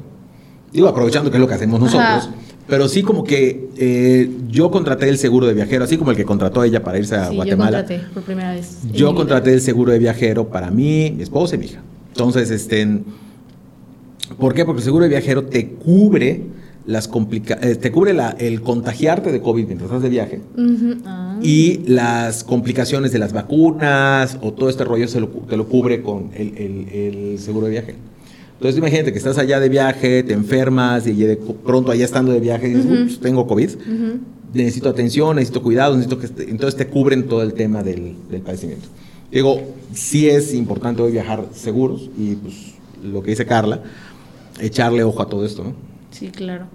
Digo, 0.73 0.89
aprovechando 0.89 1.31
que 1.31 1.37
es 1.37 1.41
lo 1.41 1.49
que 1.49 1.55
hacemos 1.55 1.79
nosotros. 1.81 2.03
Ajá. 2.03 2.35
Pero 2.67 2.89
sí 2.89 3.03
como 3.03 3.23
que 3.23 3.69
eh, 3.77 4.29
yo 4.49 4.71
contraté 4.73 5.09
el 5.09 5.19
seguro 5.19 5.47
de 5.47 5.55
viajero, 5.55 5.85
así 5.85 5.97
como 5.97 6.11
el 6.11 6.17
que 6.17 6.25
contrató 6.25 6.65
ella 6.65 6.83
para 6.83 6.99
irse 6.99 7.15
a 7.15 7.27
Sí, 7.27 7.31
yo 7.31 7.37
Guatemala. 7.37 7.79
contraté 7.85 8.05
por 8.13 8.23
primera 8.25 8.53
vez. 8.53 8.79
Yo 8.93 9.15
contraté 9.15 9.53
el 9.53 9.61
seguro 9.61 9.93
de 9.93 9.99
viajero 10.01 10.49
para 10.49 10.71
mí, 10.73 11.13
mi 11.17 11.23
esposa 11.23 11.55
y 11.55 11.59
mi 11.59 11.67
hija. 11.67 11.81
Entonces, 12.09 12.51
este, 12.51 13.03
¿por 14.39 14.53
qué? 14.55 14.65
Porque 14.65 14.81
el 14.81 14.85
seguro 14.85 15.05
de 15.05 15.11
viajero 15.11 15.45
te 15.45 15.69
cubre 15.69 16.43
las 16.87 17.09
complica 17.09 17.59
eh, 17.63 17.75
te 17.75 17.91
cubre 17.91 18.13
la- 18.15 18.31
el 18.39 18.63
contagiarte 18.63 19.33
de 19.33 19.41
COVID 19.41 19.67
mientras 19.67 19.89
estás 19.91 20.03
de 20.03 20.09
viaje 20.09 20.41
Ujú, 20.57 20.99
ah. 21.05 21.39
y 21.43 21.81
las 21.87 22.45
complicaciones 22.45 23.11
de 23.13 23.19
las 23.19 23.33
vacunas 23.33 24.39
o 24.41 24.53
todo 24.53 24.69
este 24.69 24.85
rollo 24.85 25.09
se 25.09 25.21
lo, 25.21 25.29
te 25.29 25.57
lo 25.57 25.67
cubre 25.69 26.03
con 26.03 26.31
el, 26.35 26.57
el- 26.57 26.89
el 27.33 27.39
seguro 27.41 27.67
de 27.67 27.73
viaje. 27.73 27.95
Entonces 28.55 28.79
imagínate 28.79 29.13
que 29.13 29.19
estás 29.19 29.37
allá 29.37 29.59
de 29.61 29.69
viaje, 29.69 30.23
te 30.23 30.33
enfermas 30.33 31.07
y 31.07 31.13
de 31.13 31.37
pronto 31.37 31.91
allá 31.93 32.05
estando 32.05 32.33
de 32.33 32.41
viaje 32.41 32.69
dices, 32.69 32.87
Ujú. 32.87 33.03
"Ups, 33.03 33.21
tengo 33.21 33.47
COVID, 33.47 33.71
Ujú. 33.71 34.19
necesito 34.55 34.89
atención, 34.89 35.37
necesito 35.37 35.63
cuidado, 35.63 35.95
necesito 35.95 36.19
que... 36.21 36.27
esté-". 36.27 36.49
Entonces 36.51 36.77
te 36.77 36.87
cubren 36.87 37.27
todo 37.27 37.43
el 37.43 37.53
tema 37.53 37.83
del, 37.83 38.15
del 38.31 38.41
padecimiento. 38.43 38.87
Digo, 39.31 39.61
sí 39.93 40.29
es 40.29 40.55
importante 40.55 41.03
hoy 41.03 41.11
viajar 41.13 41.45
seguros 41.53 42.09
y 42.17 42.37
pues 42.37 42.55
lo 43.05 43.23
que 43.23 43.31
dice 43.31 43.45
Carla, 43.45 43.83
echarle 44.61 45.03
ojo 45.05 45.21
a 45.21 45.29
todo 45.29 45.45
esto, 45.45 45.65
¿no? 45.65 45.86
Sí, 46.19 46.29
claro. 46.29 46.67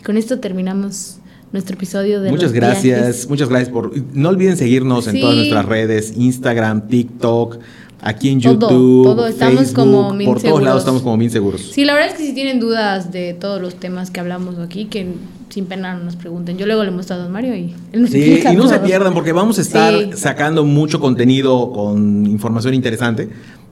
Y 0.00 0.04
con 0.04 0.16
esto 0.16 0.38
terminamos 0.40 1.18
nuestro 1.52 1.76
episodio 1.76 2.20
de 2.20 2.30
Muchas 2.30 2.44
los 2.50 2.52
gracias, 2.52 2.82
viajes. 2.98 3.28
muchas 3.28 3.48
gracias 3.48 3.70
por... 3.70 3.92
No 4.14 4.28
olviden 4.28 4.56
seguirnos 4.56 5.06
en 5.08 5.20
todas 5.20 5.36
nuestras 5.36 5.64
redes, 5.66 6.14
Instagram, 6.16 6.88
TikTok, 6.88 7.58
aquí 8.00 8.28
en 8.30 8.40
Todo, 8.40 8.52
YouTube, 8.54 9.04
todo, 9.04 9.26
estamos 9.26 9.54
Facebook, 9.58 9.74
como 9.76 10.18
por 10.24 10.42
todos 10.42 10.62
lados 10.62 10.80
estamos 10.82 11.02
como 11.02 11.16
bien 11.16 11.30
seguros. 11.30 11.60
Sí, 11.72 11.84
la 11.84 11.94
verdad 11.94 12.10
es 12.10 12.16
que 12.18 12.26
si 12.26 12.34
tienen 12.34 12.58
dudas 12.60 13.12
de 13.12 13.34
todos 13.34 13.60
los 13.62 13.76
temas 13.76 14.10
que 14.10 14.20
hablamos 14.20 14.58
aquí, 14.58 14.86
que 14.86 15.12
sin 15.50 15.66
pena 15.66 15.94
nos 15.96 16.16
pregunten. 16.16 16.58
Yo 16.58 16.66
luego 16.66 16.82
le 16.82 16.90
muestro 16.90 17.14
a 17.14 17.20
Don 17.20 17.30
Mario 17.30 17.54
y 17.54 17.72
él 17.92 18.02
nos 18.02 18.10
Sí, 18.10 18.40
y 18.50 18.56
no 18.56 18.66
se 18.66 18.80
pierdan 18.80 19.14
porque 19.14 19.30
vamos 19.32 19.58
a 19.58 19.62
estar 19.62 19.94
Sí. 19.94 20.10
sacando 20.14 20.64
mucho 20.64 20.98
contenido 20.98 21.70
con 21.72 22.26
información 22.26 22.74
interesante 22.74 23.28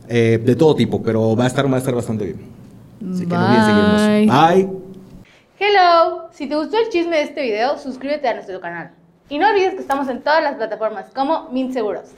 eh, 0.09 0.41
de 0.45 0.55
todo 0.55 0.77
tipo, 0.77 1.03
pero 1.03 1.35
va 1.35 1.45
a 1.45 1.47
estar, 1.49 1.69
va 1.71 1.75
a 1.77 1.79
estar 1.79 1.95
bastante 1.95 2.25
bien. 2.27 2.37
Así 3.13 3.27
que 3.27 3.35
no 3.35 3.45
olviden 3.45 3.65
seguirnos. 3.65 4.71
Bye. 4.71 4.82
Hello, 5.65 6.29
si 6.33 6.49
te 6.49 6.57
gustó 6.57 6.77
el 6.77 6.89
chisme 6.89 7.19
de 7.19 7.23
este 7.23 7.41
video, 7.41 7.79
suscríbete 7.79 8.27
a 8.27 8.35
nuestro 8.35 8.61
canal. 8.61 8.91
Y 9.29 9.39
no 9.39 9.49
olvides 9.49 9.75
que 9.75 9.83
estamos 9.83 10.09
en 10.09 10.21
todas 10.21 10.43
las 10.43 10.57
plataformas 10.57 11.07
como 11.15 11.51
Mint 11.51 11.73
Seguros. 11.73 12.11